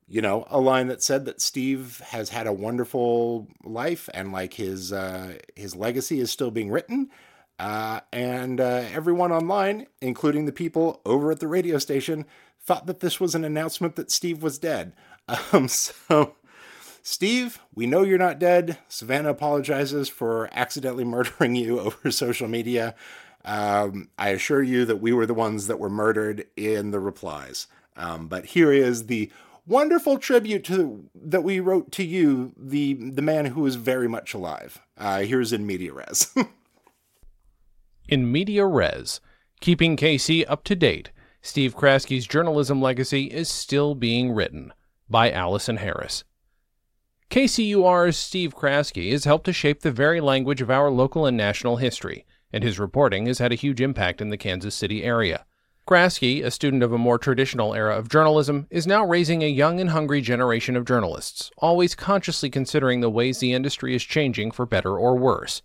you 0.06 0.20
know, 0.20 0.46
a 0.50 0.60
line 0.60 0.88
that 0.88 1.02
said 1.02 1.24
that 1.24 1.40
Steve 1.40 2.00
has 2.06 2.28
had 2.28 2.46
a 2.46 2.52
wonderful 2.52 3.48
life 3.64 4.08
and 4.12 4.32
like 4.32 4.54
his 4.54 4.92
uh, 4.92 5.38
his 5.56 5.74
legacy 5.74 6.20
is 6.20 6.30
still 6.30 6.50
being 6.50 6.70
written. 6.70 7.10
Uh, 7.58 8.00
and 8.12 8.60
uh, 8.60 8.84
everyone 8.92 9.32
online, 9.32 9.86
including 10.00 10.44
the 10.44 10.52
people 10.52 11.00
over 11.06 11.30
at 11.30 11.40
the 11.40 11.46
radio 11.46 11.78
station, 11.78 12.26
thought 12.60 12.86
that 12.86 13.00
this 13.00 13.20
was 13.20 13.34
an 13.34 13.44
announcement 13.44 13.96
that 13.96 14.10
Steve 14.10 14.42
was 14.42 14.58
dead. 14.58 14.92
Um, 15.52 15.68
so, 15.68 16.34
Steve, 17.02 17.58
we 17.74 17.86
know 17.86 18.02
you're 18.02 18.18
not 18.18 18.38
dead. 18.38 18.76
Savannah 18.88 19.30
apologizes 19.30 20.10
for 20.10 20.50
accidentally 20.52 21.04
murdering 21.04 21.56
you 21.56 21.80
over 21.80 22.10
social 22.10 22.46
media. 22.46 22.94
Um, 23.42 24.10
I 24.18 24.30
assure 24.30 24.62
you 24.62 24.84
that 24.84 25.00
we 25.00 25.14
were 25.14 25.24
the 25.24 25.32
ones 25.32 25.66
that 25.66 25.78
were 25.78 25.88
murdered 25.88 26.44
in 26.58 26.90
the 26.90 27.00
replies. 27.00 27.68
Um, 27.96 28.28
but 28.28 28.44
here 28.44 28.70
is 28.70 29.06
the 29.06 29.30
wonderful 29.66 30.18
tribute 30.18 30.64
to 30.64 31.08
that 31.14 31.44
we 31.44 31.60
wrote 31.60 31.92
to 31.92 32.04
you, 32.04 32.52
the 32.56 32.94
the 32.94 33.22
man 33.22 33.46
who 33.46 33.66
is 33.66 33.76
very 33.76 34.08
much 34.08 34.34
alive. 34.34 34.80
Uh, 34.96 35.20
here's 35.20 35.52
in 35.52 35.66
media 35.66 35.92
res. 35.92 36.34
In 38.08 38.30
media 38.30 38.66
res, 38.66 39.22
keeping 39.60 39.96
KC 39.96 40.44
up 40.46 40.62
to 40.64 40.76
date, 40.76 41.10
Steve 41.40 41.74
Kraske's 41.74 42.26
journalism 42.26 42.82
legacy 42.82 43.24
is 43.24 43.48
still 43.48 43.94
being 43.94 44.32
written 44.32 44.74
by 45.08 45.30
Allison 45.30 45.78
Harris. 45.78 46.22
KCUR's 47.30 48.16
Steve 48.16 48.54
Kraske 48.54 49.10
has 49.10 49.24
helped 49.24 49.46
to 49.46 49.52
shape 49.52 49.80
the 49.80 49.90
very 49.90 50.20
language 50.20 50.60
of 50.60 50.70
our 50.70 50.90
local 50.90 51.24
and 51.24 51.36
national 51.36 51.76
history, 51.76 52.26
and 52.52 52.62
his 52.62 52.78
reporting 52.78 53.26
has 53.26 53.38
had 53.38 53.52
a 53.52 53.56
huge 53.56 53.80
impact 53.80 54.20
in 54.20 54.28
the 54.28 54.36
Kansas 54.36 54.74
City 54.74 55.02
area. 55.02 55.46
Kraske, 55.86 56.42
a 56.42 56.50
student 56.50 56.82
of 56.82 56.94
a 56.94 56.98
more 56.98 57.18
traditional 57.18 57.74
era 57.74 57.94
of 57.98 58.08
journalism, 58.08 58.66
is 58.70 58.86
now 58.86 59.04
raising 59.04 59.42
a 59.42 59.48
young 59.48 59.80
and 59.80 59.90
hungry 59.90 60.22
generation 60.22 60.76
of 60.76 60.86
journalists, 60.86 61.50
always 61.58 61.94
consciously 61.94 62.48
considering 62.48 63.00
the 63.00 63.10
ways 63.10 63.38
the 63.38 63.52
industry 63.52 63.94
is 63.94 64.02
changing 64.02 64.50
for 64.50 64.64
better 64.64 64.96
or 64.96 65.14
worse. 65.14 65.60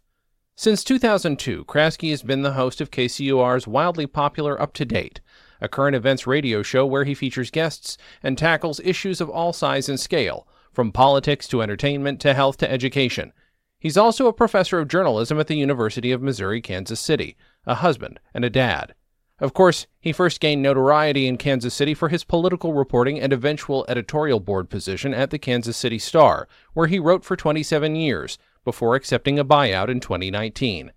Since 0.58 0.84
2002, 0.84 1.63
Kraske 1.63 2.10
has 2.10 2.21
been 2.21 2.41
the 2.41 2.51
host 2.51 2.82
of 2.82 2.91
KCUR's 2.91 3.65
wildly 3.65 4.08
popular 4.08 4.62
Up 4.62 4.73
to 4.73 4.84
Date, 4.84 5.21
a 5.62 5.69
current 5.69 5.95
events 5.95 6.27
radio 6.27 6.63
show 6.63 6.86
where 6.86 7.05
he 7.05 7.13
features 7.13 7.49
guests 7.49 7.97
and 8.21 8.38
tackles 8.38 8.82
issues 8.82 9.21
of 9.21 9.29
all 9.29 9.53
size 9.53 9.88
and 9.88 10.01
scale, 10.01 10.45
from 10.73 10.91
politics 10.91 11.47
to 11.47 11.62
entertainment 11.62 12.19
to 12.19 12.34
health 12.34 12.58
to 12.58 12.69
education. 12.69 13.32
He's 13.79 13.95
also 13.95 14.27
a 14.27 14.34
professor 14.34 14.79
of 14.79 14.89
journalism 14.89 15.39
at 15.39 15.47
the 15.47 15.55
University 15.55 16.12
of 16.12 16.21
Missouri 16.21 16.62
Kansas 16.62 16.99
City, 16.99 17.38
a 17.65 17.75
husband, 17.75 18.19
and 18.34 18.43
a 18.43 18.49
dad. 18.49 18.93
Of 19.41 19.54
course, 19.54 19.88
he 20.02 20.12
first 20.12 20.41
gained 20.41 20.62
notoriety 20.62 21.25
in 21.25 21.38
Kansas 21.38 21.73
City 21.73 21.93
for 21.93 22.10
his 22.10 22.25
political 22.25 22.73
reporting 22.73 23.19
and 23.19 23.32
eventual 23.32 23.86
editorial 23.88 24.41
board 24.41 24.69
position 24.69 25.13
at 25.13 25.30
the 25.30 25.39
Kansas 25.39 25.78
City 25.78 25.97
Star, 25.97 26.47
where 26.73 26.88
he 26.88 26.99
wrote 26.99 27.23
for 27.23 27.38
27 27.38 27.95
years 27.95 28.38
before 28.65 28.95
accepting 28.95 29.39
a 29.39 29.45
buyout 29.45 29.88
in 29.88 30.02
2019. 30.02 30.91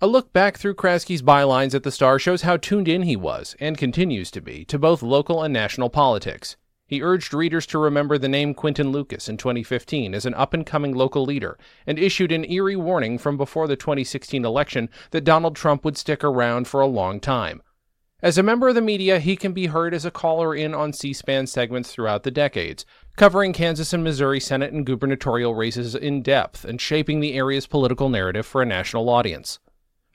A 0.00 0.06
look 0.08 0.32
back 0.32 0.56
through 0.56 0.74
Kraske's 0.74 1.22
bylines 1.22 1.74
at 1.74 1.84
the 1.84 1.92
Star 1.92 2.18
shows 2.18 2.42
how 2.42 2.56
tuned 2.56 2.88
in 2.88 3.02
he 3.02 3.14
was, 3.14 3.54
and 3.60 3.78
continues 3.78 4.32
to 4.32 4.40
be, 4.40 4.64
to 4.64 4.76
both 4.76 5.00
local 5.00 5.44
and 5.44 5.54
national 5.54 5.90
politics. 5.90 6.56
He 6.92 7.00
urged 7.00 7.32
readers 7.32 7.64
to 7.68 7.78
remember 7.78 8.18
the 8.18 8.28
name 8.28 8.52
Quinton 8.52 8.92
Lucas 8.92 9.26
in 9.26 9.38
2015 9.38 10.14
as 10.14 10.26
an 10.26 10.34
up 10.34 10.52
and 10.52 10.66
coming 10.66 10.92
local 10.92 11.24
leader, 11.24 11.58
and 11.86 11.98
issued 11.98 12.30
an 12.30 12.44
eerie 12.44 12.76
warning 12.76 13.16
from 13.16 13.38
before 13.38 13.66
the 13.66 13.76
2016 13.76 14.44
election 14.44 14.90
that 15.10 15.24
Donald 15.24 15.56
Trump 15.56 15.86
would 15.86 15.96
stick 15.96 16.22
around 16.22 16.68
for 16.68 16.82
a 16.82 16.86
long 16.86 17.18
time. 17.18 17.62
As 18.20 18.36
a 18.36 18.42
member 18.42 18.68
of 18.68 18.74
the 18.74 18.82
media, 18.82 19.20
he 19.20 19.36
can 19.36 19.54
be 19.54 19.68
heard 19.68 19.94
as 19.94 20.04
a 20.04 20.10
caller 20.10 20.54
in 20.54 20.74
on 20.74 20.92
C 20.92 21.14
SPAN 21.14 21.46
segments 21.46 21.90
throughout 21.90 22.24
the 22.24 22.30
decades, 22.30 22.84
covering 23.16 23.54
Kansas 23.54 23.94
and 23.94 24.04
Missouri 24.04 24.38
Senate 24.38 24.74
and 24.74 24.84
gubernatorial 24.84 25.54
races 25.54 25.94
in 25.94 26.20
depth 26.20 26.62
and 26.62 26.78
shaping 26.78 27.20
the 27.20 27.32
area's 27.32 27.66
political 27.66 28.10
narrative 28.10 28.44
for 28.44 28.60
a 28.60 28.66
national 28.66 29.08
audience. 29.08 29.60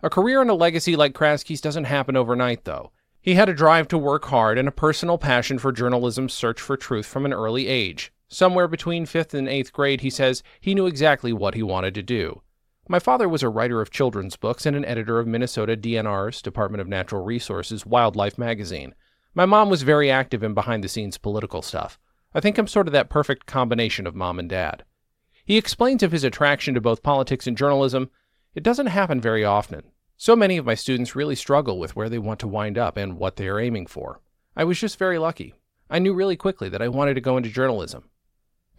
A 0.04 0.12
career 0.12 0.42
and 0.42 0.52
a 0.52 0.54
legacy 0.54 0.96
like 0.96 1.16
Kraske's 1.16 1.60
doesn't 1.60 1.86
happen 1.86 2.16
overnight, 2.16 2.66
though. 2.66 2.92
He 3.28 3.36
had 3.36 3.50
a 3.50 3.54
drive 3.54 3.90
to 3.90 3.98
work 3.98 4.24
hard 4.28 4.58
and 4.58 4.70
a 4.70 4.72
personal 4.72 5.18
passion 5.18 5.60
for 5.60 5.74
journalism's 5.74 6.34
search 6.34 6.62
for 6.62 6.78
truth 6.78 7.06
from 7.06 7.26
an 7.26 7.34
early 7.34 7.68
age. 7.68 8.14
Somewhere 8.30 8.70
between 8.70 9.06
fifth 9.06 9.34
and 9.34 9.50
eighth 9.50 9.74
grade, 9.74 10.00
he 10.00 10.10
says, 10.10 10.44
he 10.62 10.74
knew 10.74 10.86
exactly 10.86 11.34
what 11.34 11.54
he 11.54 11.62
wanted 11.62 11.94
to 11.96 12.02
do. 12.02 12.42
My 12.88 13.00
father 13.00 13.28
was 13.28 13.44
a 13.44 13.50
writer 13.50 13.82
of 13.82 13.92
children's 13.92 14.38
books 14.38 14.66
and 14.66 14.78
an 14.78 14.86
editor 14.86 15.20
of 15.20 15.28
Minnesota 15.28 15.76
DNR's 15.76 16.42
Department 16.42 16.80
of 16.80 16.88
Natural 16.88 17.22
Resources 17.22 17.86
Wildlife 17.86 18.38
magazine. 18.38 18.96
My 19.36 19.46
mom 19.46 19.70
was 19.70 19.82
very 19.82 20.10
active 20.10 20.42
in 20.42 20.54
behind 20.54 20.82
the 20.82 20.88
scenes 20.88 21.18
political 21.18 21.62
stuff. 21.62 22.00
I 22.34 22.40
think 22.40 22.58
I'm 22.58 22.66
sort 22.66 22.88
of 22.88 22.94
that 22.94 23.10
perfect 23.10 23.46
combination 23.46 24.08
of 24.08 24.16
mom 24.16 24.40
and 24.40 24.48
dad. 24.50 24.86
He 25.44 25.58
explains 25.58 26.02
of 26.02 26.14
his 26.14 26.24
attraction 26.24 26.76
to 26.76 26.80
both 26.80 27.04
politics 27.04 27.46
and 27.46 27.58
journalism. 27.58 28.10
It 28.56 28.64
doesn't 28.64 28.88
happen 28.88 29.20
very 29.20 29.44
often. 29.44 29.84
So 30.20 30.36
many 30.36 30.58
of 30.58 30.66
my 30.66 30.74
students 30.74 31.16
really 31.16 31.36
struggle 31.36 31.78
with 31.78 31.96
where 31.96 32.10
they 32.10 32.18
want 32.18 32.40
to 32.40 32.48
wind 32.48 32.76
up 32.76 32.98
and 32.98 33.20
what 33.20 33.36
they 33.36 33.48
are 33.48 33.60
aiming 33.60 33.86
for. 33.86 34.20
I 34.56 34.64
was 34.64 34.80
just 34.80 34.98
very 34.98 35.20
lucky. 35.20 35.54
I 35.92 36.00
knew 36.00 36.12
really 36.16 36.36
quickly 36.36 36.70
that 36.70 36.82
I 36.82 36.88
wanted 36.88 37.14
to 37.14 37.22
go 37.22 37.38
into 37.38 37.50
journalism. 37.50 38.10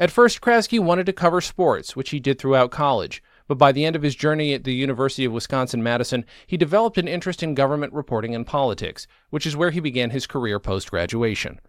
At 0.01 0.11
first, 0.11 0.41
Kraske 0.41 0.81
wanted 0.81 1.07
to 1.07 1.13
cover 1.13 1.41
sports, 1.41 1.95
which 1.95 2.11
he 2.11 2.19
did 2.19 2.41
throughout 2.41 2.73
college, 2.73 3.23
but 3.47 3.57
by 3.57 3.71
the 3.71 3.85
end 3.85 3.95
of 3.95 4.03
his 4.03 4.17
journey 4.17 4.53
at 4.53 4.65
the 4.65 4.75
University 4.75 5.25
of 5.25 5.33
Wisconsin 5.33 5.81
Madison, 5.81 6.25
he 6.45 6.57
developed 6.57 6.99
an 6.99 7.07
interest 7.07 7.41
in 7.41 7.55
government 7.55 7.93
reporting 7.93 8.35
and 8.35 8.45
politics, 8.45 9.07
which 9.31 9.47
is 9.47 9.57
where 9.57 9.71
he 9.71 9.79
began 9.79 10.11
his 10.11 10.27
career 10.27 10.59
post 10.59 10.91
graduation. 10.91 11.61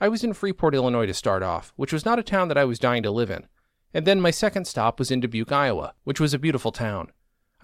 I 0.00 0.08
was 0.08 0.22
in 0.22 0.34
Freeport, 0.34 0.74
Illinois 0.74 1.06
to 1.06 1.14
start 1.14 1.42
off, 1.42 1.72
which 1.76 1.94
was 1.94 2.04
not 2.04 2.18
a 2.18 2.22
town 2.22 2.48
that 2.48 2.58
I 2.58 2.64
was 2.66 2.78
dying 2.78 3.02
to 3.04 3.10
live 3.10 3.30
in. 3.30 3.46
And 3.94 4.06
then 4.06 4.20
my 4.20 4.30
second 4.30 4.66
stop 4.66 4.98
was 4.98 5.10
in 5.10 5.20
Dubuque, 5.20 5.50
Iowa, 5.50 5.94
which 6.04 6.20
was 6.20 6.34
a 6.34 6.38
beautiful 6.38 6.72
town. 6.72 7.10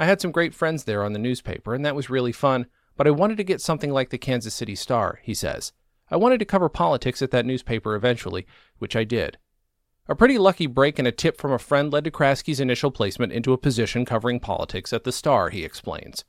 I 0.01 0.07
had 0.07 0.19
some 0.19 0.33
great 0.33 0.55
friends 0.55 0.85
there 0.85 1.05
on 1.05 1.13
the 1.13 1.19
newspaper, 1.19 1.75
and 1.75 1.85
that 1.85 1.95
was 1.95 2.09
really 2.09 2.33
fun, 2.33 2.65
but 2.97 3.07
I 3.07 3.11
wanted 3.11 3.37
to 3.37 3.45
get 3.45 3.61
something 3.61 3.93
like 3.93 4.09
the 4.09 4.17
Kansas 4.17 4.55
City 4.55 4.75
Star, 4.75 5.21
he 5.23 5.35
says. 5.35 5.75
I 6.11 6.17
wanted 6.17 6.39
to 6.39 6.47
cover 6.47 6.71
politics 6.71 7.21
at 7.21 7.33
that 7.33 7.45
newspaper 7.45 7.95
eventually, 7.95 8.47
which 8.79 8.97
I 8.97 9.05
did. 9.05 9.37
A 10.09 10.15
pretty 10.15 10.39
lucky 10.39 10.67
break 10.67 10.99
and 10.99 11.07
a 11.07 11.13
tip 11.13 11.37
from 11.37 11.53
a 11.53 11.59
friend 11.59 11.93
led 11.93 12.05
to 12.05 12.11
Kraske's 12.11 12.61
initial 12.61 12.91
placement 12.91 13.35
into 13.35 13.53
a 13.53 13.59
position 13.59 14.07
covering 14.07 14.41
politics 14.41 14.95
at 14.95 15.05
the 15.05 15.13
Star, 15.13 15.51
he 15.51 15.65
explains. 15.65 16.25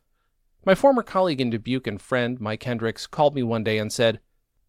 My 0.65 0.75
former 0.75 1.01
colleague 1.01 1.39
in 1.39 1.49
Dubuque 1.49 1.87
and 1.87 2.01
friend, 2.01 2.41
Mike 2.41 2.63
Hendricks, 2.63 3.07
called 3.07 3.35
me 3.35 3.41
one 3.41 3.63
day 3.63 3.77
and 3.77 3.91
said, 3.91 4.19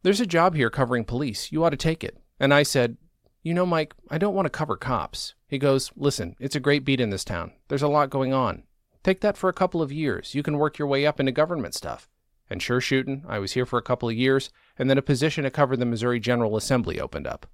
There's 0.04 0.20
a 0.20 0.26
job 0.26 0.54
here 0.54 0.70
covering 0.70 1.04
police. 1.04 1.50
You 1.50 1.64
ought 1.64 1.70
to 1.70 1.76
take 1.76 2.04
it. 2.04 2.18
And 2.38 2.54
I 2.54 2.62
said, 2.62 2.98
You 3.42 3.52
know, 3.52 3.66
Mike, 3.66 3.94
I 4.12 4.18
don't 4.18 4.36
want 4.36 4.46
to 4.46 4.50
cover 4.50 4.76
cops. 4.76 5.34
He 5.48 5.58
goes, 5.58 5.90
Listen, 5.96 6.36
it's 6.38 6.54
a 6.54 6.60
great 6.60 6.84
beat 6.84 7.00
in 7.00 7.10
this 7.10 7.24
town. 7.24 7.50
There's 7.66 7.82
a 7.82 7.88
lot 7.88 8.08
going 8.08 8.32
on. 8.32 8.62
Take 9.02 9.20
that 9.20 9.36
for 9.36 9.48
a 9.48 9.54
couple 9.54 9.82
of 9.82 9.90
years. 9.90 10.34
You 10.34 10.42
can 10.42 10.58
work 10.58 10.78
your 10.78 10.88
way 10.88 11.06
up 11.06 11.18
into 11.18 11.32
government 11.32 11.74
stuff. 11.74 12.08
And 12.48 12.62
sure 12.62 12.80
shootin', 12.80 13.24
I 13.26 13.38
was 13.38 13.52
here 13.52 13.66
for 13.66 13.78
a 13.78 13.82
couple 13.82 14.08
of 14.08 14.14
years, 14.14 14.50
and 14.78 14.88
then 14.88 14.98
a 14.98 15.02
position 15.02 15.44
to 15.44 15.50
cover 15.50 15.76
the 15.76 15.86
Missouri 15.86 16.20
General 16.20 16.56
Assembly 16.56 17.00
opened 17.00 17.26
up. 17.26 17.46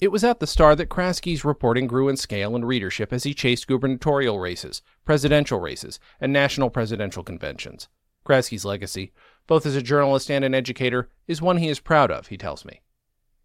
It 0.00 0.10
was 0.10 0.24
at 0.24 0.40
the 0.40 0.46
Star 0.46 0.74
that 0.76 0.88
Kraske's 0.88 1.44
reporting 1.44 1.86
grew 1.86 2.08
in 2.08 2.16
scale 2.16 2.56
and 2.56 2.66
readership 2.66 3.12
as 3.12 3.24
he 3.24 3.34
chased 3.34 3.66
gubernatorial 3.66 4.40
races, 4.40 4.82
presidential 5.04 5.60
races, 5.60 6.00
and 6.20 6.32
national 6.32 6.70
presidential 6.70 7.22
conventions. 7.22 7.88
Kraske's 8.24 8.64
legacy, 8.64 9.12
both 9.46 9.66
as 9.66 9.76
a 9.76 9.82
journalist 9.82 10.30
and 10.30 10.44
an 10.44 10.54
educator, 10.54 11.08
is 11.26 11.42
one 11.42 11.58
he 11.58 11.68
is 11.68 11.80
proud 11.80 12.10
of, 12.10 12.28
he 12.28 12.36
tells 12.36 12.64
me. 12.64 12.80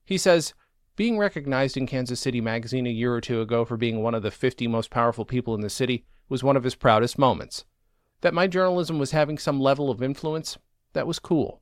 He 0.05 0.17
says, 0.17 0.53
being 0.95 1.17
recognized 1.17 1.77
in 1.77 1.85
Kansas 1.85 2.19
City 2.19 2.41
Magazine 2.41 2.87
a 2.87 2.91
year 2.91 3.13
or 3.13 3.21
two 3.21 3.41
ago 3.41 3.65
for 3.65 3.77
being 3.77 4.01
one 4.01 4.15
of 4.15 4.23
the 4.23 4.31
50 4.31 4.67
most 4.67 4.89
powerful 4.89 5.25
people 5.25 5.53
in 5.53 5.61
the 5.61 5.69
city 5.69 6.05
was 6.29 6.43
one 6.43 6.57
of 6.57 6.63
his 6.63 6.75
proudest 6.75 7.17
moments. 7.17 7.65
That 8.21 8.33
my 8.33 8.47
journalism 8.47 8.99
was 8.99 9.11
having 9.11 9.37
some 9.37 9.59
level 9.59 9.89
of 9.89 10.01
influence, 10.01 10.57
that 10.93 11.07
was 11.07 11.19
cool. 11.19 11.61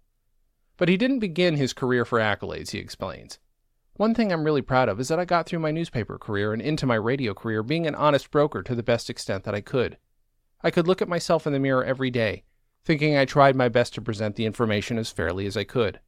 But 0.78 0.90
he 0.90 0.98
didn't 0.98 1.20
begin 1.20 1.56
his 1.56 1.74
career 1.74 2.06
for 2.06 2.20
accolades, 2.20 2.72
he 2.72 2.80
explains. 2.80 3.40
One 3.98 4.14
thing 4.14 4.32
I'm 4.32 4.44
really 4.44 4.62
proud 4.62 4.90
of 4.90 5.00
is 5.00 5.08
that 5.08 5.20
I 5.20 5.26
got 5.26 5.46
through 5.46 5.60
my 5.60 5.72
newspaper 5.72 6.18
career 6.18 6.52
and 6.52 6.62
into 6.62 6.86
my 6.86 6.96
radio 6.96 7.34
career 7.34 7.64
being 7.64 7.88
an 7.88 7.96
honest 7.96 8.30
broker 8.30 8.62
to 8.64 8.76
the 8.76 8.84
best 8.84 9.10
extent 9.10 9.46
that 9.46 9.56
I 9.56 9.62
could. 9.62 9.98
I 10.62 10.72
could 10.72 10.88
look 10.88 11.02
at 11.02 11.08
myself 11.08 11.48
in 11.48 11.54
the 11.54 11.60
mirror 11.60 11.84
every 11.84 12.10
day, 12.10 12.44
thinking 12.84 13.16
I 13.16 13.26
tried 13.26 13.56
my 13.56 13.70
best 13.70 13.94
to 13.94 14.02
present 14.02 14.36
the 14.36 14.46
information 14.46 14.98
as 14.98 15.12
fairly 15.12 15.46
as 15.46 15.56
I 15.56 15.64
could. 15.64 16.02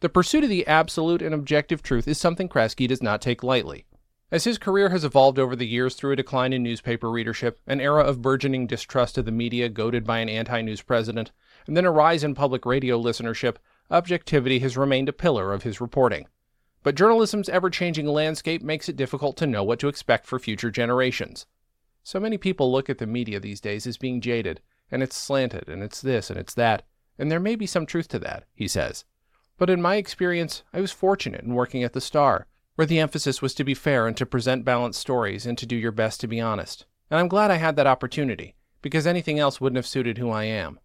The 0.00 0.08
pursuit 0.08 0.44
of 0.44 0.50
the 0.50 0.66
absolute 0.66 1.22
and 1.22 1.34
objective 1.34 1.82
truth 1.82 2.06
is 2.06 2.18
something 2.18 2.48
Kraske 2.48 2.86
does 2.86 3.02
not 3.02 3.20
take 3.20 3.42
lightly. 3.42 3.86
As 4.28 4.42
his 4.42 4.58
career 4.58 4.88
has 4.88 5.04
evolved 5.04 5.38
over 5.38 5.54
the 5.54 5.68
years 5.68 5.94
through 5.94 6.10
a 6.10 6.16
decline 6.16 6.52
in 6.52 6.64
newspaper 6.64 7.08
readership, 7.08 7.60
an 7.66 7.80
era 7.80 8.02
of 8.02 8.22
burgeoning 8.22 8.66
distrust 8.66 9.16
of 9.16 9.24
the 9.24 9.30
media 9.30 9.68
goaded 9.68 10.04
by 10.04 10.18
an 10.18 10.28
anti 10.28 10.62
news 10.62 10.82
president, 10.82 11.30
and 11.66 11.76
then 11.76 11.84
a 11.84 11.92
rise 11.92 12.24
in 12.24 12.34
public 12.34 12.66
radio 12.66 13.00
listenership, 13.00 13.56
objectivity 13.88 14.58
has 14.58 14.76
remained 14.76 15.08
a 15.08 15.12
pillar 15.12 15.52
of 15.52 15.62
his 15.62 15.80
reporting. 15.80 16.26
But 16.82 16.96
journalism's 16.96 17.48
ever 17.48 17.70
changing 17.70 18.08
landscape 18.08 18.62
makes 18.62 18.88
it 18.88 18.96
difficult 18.96 19.36
to 19.36 19.46
know 19.46 19.62
what 19.62 19.78
to 19.78 19.88
expect 19.88 20.26
for 20.26 20.40
future 20.40 20.72
generations. 20.72 21.46
So 22.02 22.18
many 22.18 22.36
people 22.36 22.72
look 22.72 22.90
at 22.90 22.98
the 22.98 23.06
media 23.06 23.38
these 23.38 23.60
days 23.60 23.86
as 23.86 23.96
being 23.96 24.20
jaded, 24.20 24.60
and 24.90 25.04
it's 25.04 25.16
slanted, 25.16 25.68
and 25.68 25.84
it's 25.84 26.00
this, 26.00 26.30
and 26.30 26.38
it's 26.38 26.54
that, 26.54 26.82
and 27.16 27.30
there 27.30 27.38
may 27.38 27.54
be 27.54 27.66
some 27.66 27.86
truth 27.86 28.08
to 28.08 28.18
that, 28.18 28.44
he 28.54 28.66
says. 28.66 29.04
But 29.56 29.70
in 29.70 29.80
my 29.80 29.96
experience, 29.96 30.64
I 30.72 30.80
was 30.80 30.90
fortunate 30.90 31.44
in 31.44 31.54
working 31.54 31.84
at 31.84 31.92
the 31.92 32.00
Star, 32.00 32.48
where 32.76 32.86
the 32.86 33.00
emphasis 33.00 33.42
was 33.42 33.54
to 33.54 33.64
be 33.64 33.74
fair 33.74 34.06
and 34.06 34.16
to 34.16 34.24
present 34.24 34.64
balanced 34.64 35.00
stories 35.00 35.44
and 35.44 35.58
to 35.58 35.66
do 35.66 35.76
your 35.76 35.92
best 35.92 36.20
to 36.20 36.28
be 36.28 36.40
honest. 36.40 36.86
And 37.10 37.18
I'm 37.18 37.28
glad 37.28 37.50
I 37.50 37.56
had 37.56 37.76
that 37.76 37.86
opportunity, 37.86 38.54
because 38.80 39.06
anything 39.06 39.38
else 39.38 39.60
wouldn't 39.60 39.76
have 39.76 39.86
suited 39.86 40.18
who 40.18 40.30
I 40.30 40.44
am. 40.44 40.78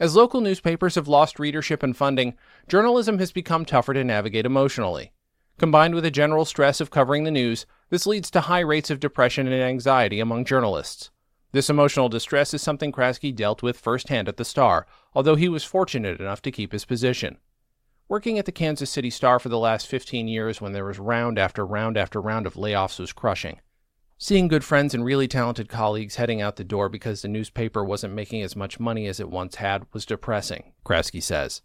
As 0.00 0.14
local 0.14 0.40
newspapers 0.40 0.94
have 0.94 1.08
lost 1.08 1.38
readership 1.38 1.82
and 1.82 1.96
funding, 1.96 2.34
journalism 2.68 3.18
has 3.18 3.32
become 3.32 3.64
tougher 3.64 3.94
to 3.94 4.04
navigate 4.04 4.46
emotionally. 4.46 5.12
Combined 5.58 5.94
with 5.94 6.04
a 6.04 6.10
general 6.10 6.44
stress 6.44 6.80
of 6.80 6.90
covering 6.90 7.24
the 7.24 7.32
news, 7.32 7.66
this 7.90 8.06
leads 8.06 8.30
to 8.30 8.42
high 8.42 8.60
rates 8.60 8.90
of 8.90 9.00
depression 9.00 9.48
and 9.48 9.60
anxiety 9.60 10.20
among 10.20 10.44
journalists. 10.44 11.10
This 11.50 11.68
emotional 11.68 12.08
distress 12.08 12.54
is 12.54 12.62
something 12.62 12.92
Kraske 12.92 13.34
dealt 13.34 13.62
with 13.62 13.78
firsthand 13.78 14.28
at 14.28 14.36
the 14.36 14.44
Star, 14.44 14.86
although 15.14 15.34
he 15.34 15.48
was 15.48 15.64
fortunate 15.64 16.20
enough 16.20 16.42
to 16.42 16.52
keep 16.52 16.70
his 16.70 16.84
position. 16.84 17.38
Working 18.10 18.38
at 18.38 18.46
the 18.46 18.52
Kansas 18.52 18.88
City 18.88 19.10
Star 19.10 19.38
for 19.38 19.50
the 19.50 19.58
last 19.58 19.86
15 19.86 20.28
years 20.28 20.62
when 20.62 20.72
there 20.72 20.86
was 20.86 20.98
round 20.98 21.38
after 21.38 21.66
round 21.66 21.98
after 21.98 22.22
round 22.22 22.46
of 22.46 22.54
layoffs 22.54 22.98
was 22.98 23.12
crushing. 23.12 23.60
Seeing 24.16 24.48
good 24.48 24.64
friends 24.64 24.94
and 24.94 25.04
really 25.04 25.28
talented 25.28 25.68
colleagues 25.68 26.16
heading 26.16 26.40
out 26.40 26.56
the 26.56 26.64
door 26.64 26.88
because 26.88 27.20
the 27.20 27.28
newspaper 27.28 27.84
wasn't 27.84 28.14
making 28.14 28.40
as 28.40 28.56
much 28.56 28.80
money 28.80 29.06
as 29.06 29.20
it 29.20 29.28
once 29.28 29.56
had 29.56 29.84
was 29.92 30.06
depressing, 30.06 30.72
Kraske 30.86 31.22
says. 31.22 31.60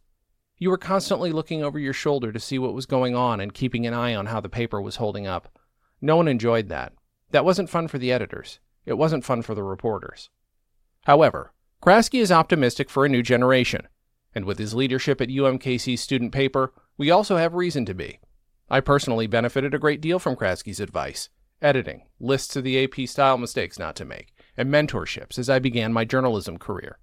You 0.57 0.69
were 0.69 0.77
constantly 0.77 1.31
looking 1.31 1.63
over 1.63 1.79
your 1.79 1.93
shoulder 1.93 2.33
to 2.33 2.41
see 2.41 2.59
what 2.59 2.73
was 2.73 2.85
going 2.85 3.15
on 3.15 3.39
and 3.39 3.53
keeping 3.53 3.87
an 3.87 3.93
eye 3.93 4.13
on 4.13 4.25
how 4.25 4.41
the 4.41 4.49
paper 4.49 4.81
was 4.81 4.97
holding 4.97 5.25
up. 5.25 5.57
No 6.01 6.17
one 6.17 6.27
enjoyed 6.27 6.67
that. 6.67 6.91
That 7.31 7.45
wasn't 7.45 7.69
fun 7.69 7.87
for 7.87 7.97
the 7.97 8.11
editors. 8.11 8.59
It 8.85 8.97
wasn't 8.97 9.23
fun 9.23 9.43
for 9.43 9.55
the 9.55 9.63
reporters. 9.63 10.29
However, 11.05 11.53
Kraske 11.81 12.19
is 12.19 12.33
optimistic 12.33 12.89
for 12.89 13.05
a 13.05 13.09
new 13.09 13.23
generation, 13.23 13.87
and 14.35 14.45
with 14.45 14.59
his 14.59 14.73
leadership 14.73 15.21
at 15.21 15.29
UMKC's 15.29 16.01
student 16.01 16.31
paper, 16.31 16.73
we 16.97 17.11
also 17.11 17.37
have 17.37 17.53
reason 17.53 17.85
to 17.85 17.93
be. 17.93 18.19
I 18.69 18.79
personally 18.79 19.27
benefited 19.27 19.73
a 19.73 19.79
great 19.79 20.01
deal 20.01 20.19
from 20.19 20.35
Kraske's 20.35 20.79
advice, 20.79 21.29
editing, 21.61 22.03
lists 22.19 22.55
of 22.55 22.63
the 22.63 22.83
AP 22.83 23.07
style 23.07 23.37
mistakes 23.37 23.79
not 23.79 23.95
to 23.97 24.05
make, 24.05 24.33
and 24.57 24.69
mentorships 24.69 25.37
as 25.37 25.49
I 25.49 25.59
began 25.59 25.93
my 25.93 26.05
journalism 26.05 26.57
career. 26.57 26.99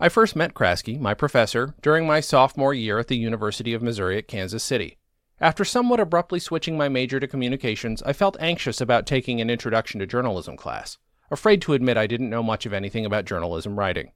I 0.00 0.08
first 0.08 0.36
met 0.36 0.54
Kraske, 0.54 1.00
my 1.00 1.14
professor, 1.14 1.74
during 1.82 2.06
my 2.06 2.20
sophomore 2.20 2.72
year 2.72 2.98
at 2.98 3.08
the 3.08 3.16
University 3.16 3.74
of 3.74 3.82
Missouri 3.82 4.16
at 4.18 4.28
Kansas 4.28 4.62
City. 4.62 4.98
After 5.40 5.64
somewhat 5.64 6.00
abruptly 6.00 6.40
switching 6.40 6.76
my 6.76 6.88
major 6.88 7.20
to 7.20 7.26
communications, 7.26 8.02
I 8.02 8.12
felt 8.12 8.36
anxious 8.40 8.80
about 8.80 9.06
taking 9.06 9.40
an 9.40 9.50
introduction 9.50 10.00
to 10.00 10.06
journalism 10.06 10.56
class, 10.56 10.98
afraid 11.30 11.62
to 11.62 11.74
admit 11.74 11.96
I 11.96 12.06
didn't 12.06 12.30
know 12.30 12.42
much 12.42 12.66
of 12.66 12.72
anything 12.72 13.04
about 13.04 13.24
journalism 13.24 13.78
writing. 13.78 14.12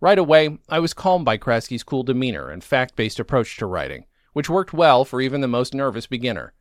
Right 0.00 0.18
away, 0.18 0.58
I 0.68 0.78
was 0.78 0.94
calmed 0.94 1.26
by 1.26 1.36
Kraske's 1.36 1.82
cool 1.82 2.02
demeanor 2.02 2.48
and 2.48 2.64
fact 2.64 2.96
based 2.96 3.20
approach 3.20 3.58
to 3.58 3.66
writing, 3.66 4.06
which 4.32 4.48
worked 4.48 4.72
well 4.72 5.04
for 5.04 5.20
even 5.20 5.42
the 5.42 5.48
most 5.48 5.74
nervous 5.74 6.06
beginner. 6.06 6.54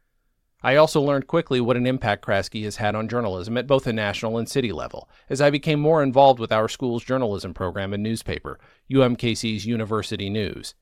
I 0.61 0.75
also 0.75 0.99
learned 1.01 1.27
quickly 1.27 1.61
what 1.61 1.77
an 1.77 1.87
impact 1.87 2.25
Kraske 2.25 2.65
has 2.65 2.75
had 2.75 2.95
on 2.95 3.07
journalism 3.07 3.55
at 3.55 3.65
both 3.65 3.85
the 3.85 3.93
national 3.93 4.37
and 4.37 4.49
city 4.49 4.73
level, 4.73 5.09
as 5.29 5.39
I 5.39 5.49
became 5.51 5.79
more 5.79 6.03
involved 6.03 6.37
with 6.37 6.51
our 6.51 6.67
school's 6.67 7.05
journalism 7.05 7.53
program 7.53 7.93
and 7.93 8.03
newspaper, 8.03 8.59
UMKC's 8.91 9.65
University 9.65 10.29
News. 10.29 10.75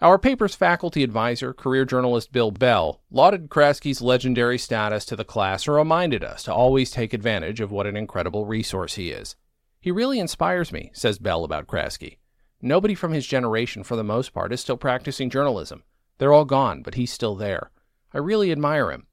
Our 0.00 0.18
paper's 0.18 0.54
faculty 0.54 1.02
advisor, 1.02 1.52
career 1.52 1.84
journalist 1.84 2.32
Bill 2.32 2.50
Bell, 2.50 3.02
lauded 3.10 3.50
Kraske's 3.50 4.00
legendary 4.00 4.56
status 4.56 5.04
to 5.04 5.16
the 5.16 5.24
class 5.26 5.68
and 5.68 5.76
reminded 5.76 6.24
us 6.24 6.44
to 6.44 6.54
always 6.54 6.90
take 6.90 7.12
advantage 7.12 7.60
of 7.60 7.70
what 7.70 7.86
an 7.86 7.98
incredible 7.98 8.46
resource 8.46 8.94
he 8.94 9.10
is. 9.10 9.36
He 9.80 9.90
really 9.90 10.18
inspires 10.18 10.72
me, 10.72 10.90
says 10.92 11.18
Bell 11.18 11.42
about 11.42 11.66
Kraske. 11.66 12.18
Nobody 12.60 12.94
from 12.94 13.12
his 13.12 13.26
generation, 13.26 13.82
for 13.82 13.96
the 13.96 14.04
most 14.04 14.34
part, 14.34 14.52
is 14.52 14.60
still 14.60 14.76
practicing 14.76 15.30
journalism. 15.30 15.84
They're 16.18 16.34
all 16.34 16.44
gone, 16.44 16.82
but 16.82 16.94
he's 16.94 17.10
still 17.10 17.34
there. 17.34 17.70
I 18.12 18.18
really 18.18 18.52
admire 18.52 18.90
him. 18.90 19.06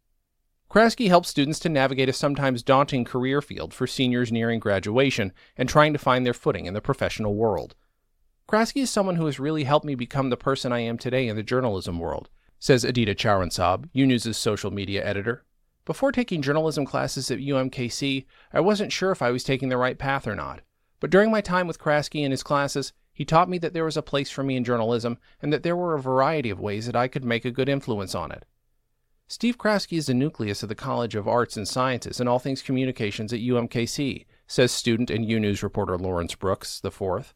Kraske 0.70 1.08
helps 1.08 1.30
students 1.30 1.60
to 1.60 1.70
navigate 1.70 2.10
a 2.10 2.14
sometimes 2.14 2.64
daunting 2.64 3.06
career 3.06 3.42
field 3.42 3.74
for 3.74 3.88
seniors 3.88 4.34
nearing 4.34 4.60
graduation 4.60 5.32
and 5.56 5.70
trying 5.70 5.94
to 5.94 6.00
find 6.00 6.26
their 6.26 6.34
footing 6.34 6.66
in 6.66 6.74
the 6.74 6.82
professional 6.82 7.36
world. 7.36 7.76
Kraske 8.50 8.82
is 8.82 8.90
someone 8.90 9.16
who 9.16 9.26
has 9.26 9.40
really 9.40 9.64
helped 9.64 9.86
me 9.86 9.96
become 9.96 10.30
the 10.30 10.36
person 10.36 10.74
I 10.74 10.80
am 10.80 10.98
today 10.98 11.30
in 11.30 11.38
the 11.38 11.44
journalism 11.44 12.00
world, 12.00 12.30
says 12.60 12.84
Adita 12.84 13.16
Charansab, 13.16 13.90
UNews' 13.96 14.36
social 14.36 14.72
media 14.72 15.06
editor. 15.06 15.46
Before 15.88 16.12
taking 16.12 16.42
journalism 16.42 16.86
classes 16.86 17.32
at 17.32 17.40
UMKC, 17.40 18.26
I 18.52 18.60
wasn't 18.60 18.92
sure 18.92 19.12
if 19.12 19.22
I 19.22 19.32
was 19.32 19.46
taking 19.46 19.70
the 19.70 19.78
right 19.78 19.98
path 19.98 20.28
or 20.28 20.36
not. 20.36 20.60
But 21.00 21.10
during 21.10 21.32
my 21.32 21.40
time 21.40 21.66
with 21.66 21.80
Kraske 21.80 22.22
and 22.22 22.34
his 22.34 22.44
classes, 22.44 22.92
he 23.14 23.24
taught 23.24 23.48
me 23.48 23.58
that 23.60 23.72
there 23.72 23.86
was 23.86 23.96
a 23.96 24.02
place 24.02 24.30
for 24.30 24.44
me 24.44 24.58
in 24.58 24.66
journalism 24.66 25.18
and 25.42 25.54
that 25.54 25.64
there 25.64 25.78
were 25.78 25.94
a 25.94 26.02
variety 26.02 26.50
of 26.50 26.60
ways 26.60 26.88
that 26.88 26.98
I 26.98 27.08
could 27.08 27.24
make 27.24 27.46
a 27.46 27.52
good 27.52 27.70
influence 27.70 28.14
on 28.14 28.34
it. 28.34 28.44
Steve 29.30 29.58
Kraske 29.58 29.98
is 29.98 30.08
the 30.08 30.14
nucleus 30.14 30.62
of 30.62 30.68
the 30.68 30.76
College 30.76 31.16
of 31.16 31.26
Arts 31.26 31.56
and 31.56 31.66
Sciences 31.66 32.20
and 32.20 32.28
all 32.28 32.38
things 32.38 32.62
communications 32.62 33.32
at 33.32 33.40
UMKC, 33.40 34.26
says 34.46 34.74
student 34.74 35.10
and 35.10 35.26
UNews 35.26 35.64
reporter 35.64 35.98
Lawrence 35.98 36.36
Brooks, 36.36 36.82
the 36.82 36.92
fourth. 36.92 37.34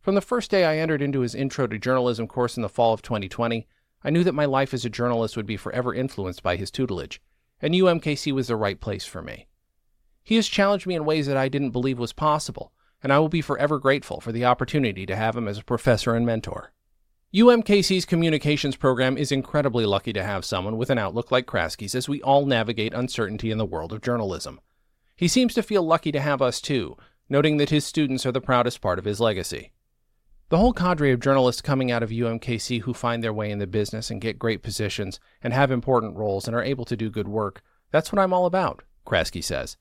From 0.00 0.16
the 0.16 0.20
first 0.20 0.50
day 0.50 0.64
I 0.64 0.78
entered 0.78 1.02
into 1.02 1.20
his 1.20 1.36
Intro 1.36 1.68
to 1.68 1.78
Journalism 1.78 2.26
course 2.26 2.56
in 2.56 2.62
the 2.64 2.68
fall 2.68 2.94
of 2.94 3.02
2020, 3.02 3.68
I 4.02 4.10
knew 4.10 4.24
that 4.24 4.34
my 4.34 4.46
life 4.46 4.74
as 4.74 4.84
a 4.84 4.90
journalist 4.90 5.36
would 5.36 5.46
be 5.46 5.56
forever 5.56 5.94
influenced 5.94 6.42
by 6.42 6.56
his 6.56 6.72
tutelage, 6.72 7.22
and 7.62 7.72
UMKC 7.72 8.32
was 8.32 8.48
the 8.48 8.56
right 8.56 8.78
place 8.80 9.06
for 9.06 9.22
me. 9.22 9.46
He 10.22 10.36
has 10.36 10.48
challenged 10.48 10.86
me 10.86 10.94
in 10.94 11.04
ways 11.04 11.26
that 11.26 11.36
I 11.36 11.48
didn't 11.48 11.70
believe 11.70 11.98
was 11.98 12.12
possible, 12.12 12.72
and 13.02 13.12
I 13.12 13.18
will 13.18 13.28
be 13.28 13.40
forever 13.40 13.78
grateful 13.78 14.20
for 14.20 14.32
the 14.32 14.44
opportunity 14.44 15.06
to 15.06 15.16
have 15.16 15.36
him 15.36 15.48
as 15.48 15.58
a 15.58 15.64
professor 15.64 16.14
and 16.14 16.26
mentor. 16.26 16.72
UMKC's 17.34 18.04
communications 18.04 18.76
program 18.76 19.16
is 19.16 19.32
incredibly 19.32 19.86
lucky 19.86 20.12
to 20.12 20.22
have 20.22 20.44
someone 20.44 20.76
with 20.76 20.90
an 20.90 20.98
outlook 20.98 21.30
like 21.30 21.46
Kraske's 21.46 21.94
as 21.94 22.08
we 22.08 22.20
all 22.20 22.44
navigate 22.44 22.92
uncertainty 22.92 23.50
in 23.50 23.56
the 23.56 23.64
world 23.64 23.92
of 23.92 24.02
journalism. 24.02 24.60
He 25.16 25.28
seems 25.28 25.54
to 25.54 25.62
feel 25.62 25.82
lucky 25.82 26.12
to 26.12 26.20
have 26.20 26.42
us 26.42 26.60
too, 26.60 26.96
noting 27.30 27.56
that 27.56 27.70
his 27.70 27.86
students 27.86 28.26
are 28.26 28.32
the 28.32 28.40
proudest 28.40 28.82
part 28.82 28.98
of 28.98 29.06
his 29.06 29.18
legacy. 29.18 29.71
The 30.52 30.58
whole 30.58 30.74
cadre 30.74 31.12
of 31.12 31.20
journalists 31.20 31.62
coming 31.62 31.90
out 31.90 32.02
of 32.02 32.10
UMKC 32.10 32.82
who 32.82 32.92
find 32.92 33.24
their 33.24 33.32
way 33.32 33.50
in 33.50 33.58
the 33.58 33.66
business 33.66 34.10
and 34.10 34.20
get 34.20 34.38
great 34.38 34.62
positions 34.62 35.18
and 35.42 35.50
have 35.54 35.70
important 35.70 36.14
roles 36.14 36.46
and 36.46 36.54
are 36.54 36.62
able 36.62 36.84
to 36.84 36.94
do 36.94 37.08
good 37.08 37.26
work, 37.26 37.62
that's 37.90 38.12
what 38.12 38.20
I'm 38.20 38.34
all 38.34 38.44
about, 38.44 38.82
Kraske 39.06 39.42
says. 39.42 39.78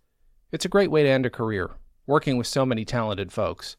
It's 0.49 0.63
a 0.63 0.69
great 0.69 0.89
way 0.89 1.03
to 1.03 1.09
end 1.09 1.25
a 1.25 1.29
career, 1.29 1.71
working 2.07 2.37
with 2.37 2.47
so 2.47 2.65
many 2.65 2.85
talented 2.85 3.33
folks. 3.33 3.75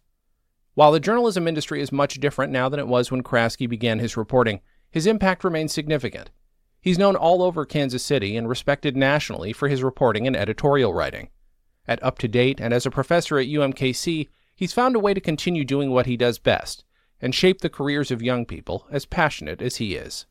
While 0.74 0.92
the 0.92 1.00
journalism 1.00 1.48
industry 1.48 1.80
is 1.80 1.92
much 1.92 2.20
different 2.20 2.52
now 2.52 2.68
than 2.68 2.78
it 2.78 2.88
was 2.88 3.10
when 3.10 3.22
Kraske 3.22 3.70
began 3.70 3.98
his 3.98 4.18
reporting, 4.18 4.60
his 4.90 5.06
impact 5.06 5.44
remains 5.44 5.72
significant. 5.72 6.28
He's 6.78 6.98
known 6.98 7.16
all 7.16 7.42
over 7.42 7.64
Kansas 7.64 8.02
City 8.02 8.36
and 8.36 8.50
respected 8.50 8.98
nationally 8.98 9.54
for 9.54 9.68
his 9.68 9.82
reporting 9.82 10.26
and 10.26 10.36
editorial 10.36 10.92
writing. 10.92 11.30
At 11.88 12.02
Up 12.02 12.18
to 12.18 12.28
Date 12.28 12.60
and 12.60 12.74
as 12.74 12.84
a 12.84 12.90
professor 12.90 13.38
at 13.38 13.46
UMKC, 13.46 14.28
he's 14.54 14.72
found 14.72 14.96
a 14.96 15.00
way 15.00 15.14
to 15.14 15.20
continue 15.20 15.64
doing 15.64 15.90
what 15.90 16.06
he 16.06 16.16
does 16.16 16.38
best 16.38 16.84
and 17.20 17.34
shape 17.34 17.60
the 17.60 17.70
careers 17.70 18.10
of 18.10 18.22
young 18.22 18.44
people 18.44 18.86
as 18.90 19.06
passionate 19.06 19.62
as 19.62 19.76
he 19.76 19.94
is. 19.94 20.26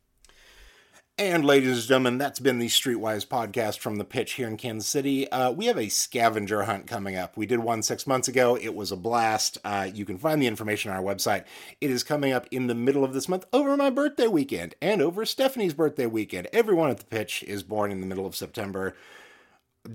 And 1.18 1.46
ladies 1.46 1.78
and 1.78 1.88
gentlemen, 1.88 2.18
that's 2.18 2.40
been 2.40 2.58
the 2.58 2.68
Streetwise 2.68 3.28
podcast 3.28 3.78
from 3.78 3.98
the 3.98 4.04
pitch 4.04 4.34
here 4.34 4.48
in 4.48 4.58
Kansas 4.58 4.90
City. 4.90 5.30
Uh, 5.30 5.52
we 5.52 5.68
have 5.68 5.78
a 5.78 5.90
scavenger 5.90 6.64
hunt 6.64 6.88
coming 6.88 7.16
up. 7.16 7.38
We 7.38 7.46
did 7.46 7.60
one 7.60 7.84
six 7.84 8.08
months 8.08 8.28
ago. 8.28 8.58
It 8.60 8.74
was 8.74 8.92
a 8.92 8.96
blast. 8.96 9.60
Uh, 9.64 9.88
you 9.94 10.04
can 10.04 10.18
find 10.18 10.42
the 10.42 10.48
information 10.48 10.90
on 10.90 10.98
our 10.98 11.04
website. 11.04 11.44
It 11.80 11.92
is 11.92 12.04
coming 12.04 12.32
up 12.32 12.48
in 12.50 12.68
the 12.68 12.74
middle 12.74 13.04
of 13.04 13.14
this 13.14 13.30
month 13.30 13.46
over 13.54 13.78
my 13.78 13.92
birthday 13.92 14.28
weekend 14.28 14.74
and 14.82 15.00
over 15.00 15.26
Stephanie's 15.26 15.76
birthday 15.76 16.08
weekend. 16.08 16.48
Everyone 16.54 16.90
at 16.90 16.98
the 16.98 17.06
pitch 17.06 17.44
is 17.44 17.62
born 17.62 17.92
in 17.92 18.02
the 18.02 18.08
middle 18.08 18.26
of 18.26 18.36
September. 18.36 18.96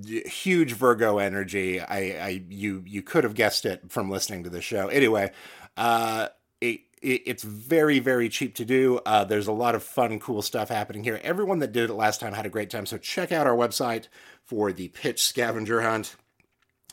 Huge 0.05 0.73
Virgo 0.73 1.19
energy. 1.19 1.81
I, 1.81 1.99
I 1.99 2.43
you 2.49 2.83
you 2.87 3.03
could 3.03 3.25
have 3.25 3.35
guessed 3.35 3.65
it 3.65 3.91
from 3.91 4.11
listening 4.11 4.45
to 4.45 4.51
the 4.51 4.61
show. 4.61 4.89
Anyway, 4.89 5.31
uh, 5.77 6.29
it, 6.61 6.81
it, 7.01 7.23
it's 7.27 7.43
very 7.45 8.01
very 8.01 8.29
cheap 8.29 8.55
to 8.57 8.65
do. 8.65 9.01
Uh, 9.07 9.25
there's 9.25 9.47
a 9.47 9.53
lot 9.53 9.75
of 9.75 9.83
fun 9.83 10.19
cool 10.19 10.43
stuff 10.43 10.69
happening 10.71 11.05
here. 11.05 11.21
Everyone 11.23 11.61
that 11.61 11.73
did 11.73 11.89
it 11.91 11.95
last 11.95 12.21
time 12.21 12.33
had 12.33 12.47
a 12.47 12.51
great 12.51 12.71
time. 12.71 12.87
So 12.87 12.99
check 12.99 13.31
out 13.31 13.47
our 13.47 13.57
website 13.57 14.09
for 14.45 14.73
the 14.73 14.89
pitch 14.89 15.23
scavenger 15.23 15.83
hunt. 15.83 16.17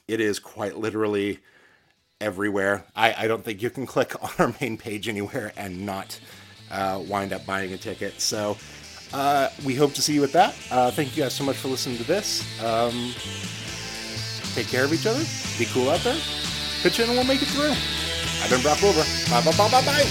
It 0.07 0.19
is 0.19 0.37
quite 0.37 0.77
literally 0.77 1.39
everywhere. 2.21 2.85
I, 2.95 3.13
I 3.23 3.27
don't 3.27 3.43
think 3.43 3.61
you 3.61 3.69
can 3.69 3.85
click 3.85 4.15
on 4.23 4.31
our 4.37 4.55
main 4.61 4.77
page 4.77 5.07
anywhere 5.07 5.51
and 5.57 5.85
not 5.85 6.19
uh, 6.71 7.01
wind 7.07 7.33
up 7.33 7.45
buying 7.45 7.73
a 7.73 7.77
ticket. 7.77 8.21
So 8.21 8.57
uh, 9.13 9.49
we 9.65 9.75
hope 9.75 9.93
to 9.93 10.01
see 10.01 10.13
you 10.13 10.23
at 10.23 10.31
that 10.31 10.55
uh, 10.71 10.91
thank 10.91 11.15
you 11.15 11.23
guys 11.23 11.33
so 11.33 11.43
much 11.43 11.55
for 11.55 11.67
listening 11.69 11.97
to 11.97 12.03
this 12.03 12.43
um, 12.63 13.13
take 14.53 14.67
care 14.67 14.83
of 14.83 14.93
each 14.93 15.05
other 15.05 15.23
be 15.57 15.65
cool 15.65 15.89
out 15.89 15.99
there 16.01 16.17
pitch 16.81 16.99
in 16.99 17.07
and 17.07 17.17
we'll 17.17 17.23
make 17.25 17.41
it 17.41 17.47
through 17.47 17.73
I've 18.43 18.49
been 18.49 18.61
Brock 18.61 18.81
Wilbur. 18.81 19.05
Bye, 19.29 19.41
bye, 19.41 19.55
bye, 19.57 19.69
bye, 19.71 19.85
bye. 19.85 20.03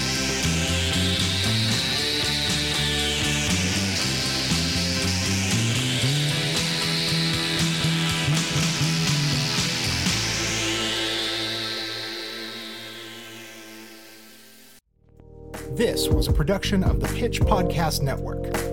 This 15.75 16.07
was 16.07 16.27
a 16.27 16.33
production 16.33 16.83
of 16.83 16.99
the 16.99 17.07
Pitch 17.09 17.39
Podcast 17.39 18.01
Network. 18.01 18.72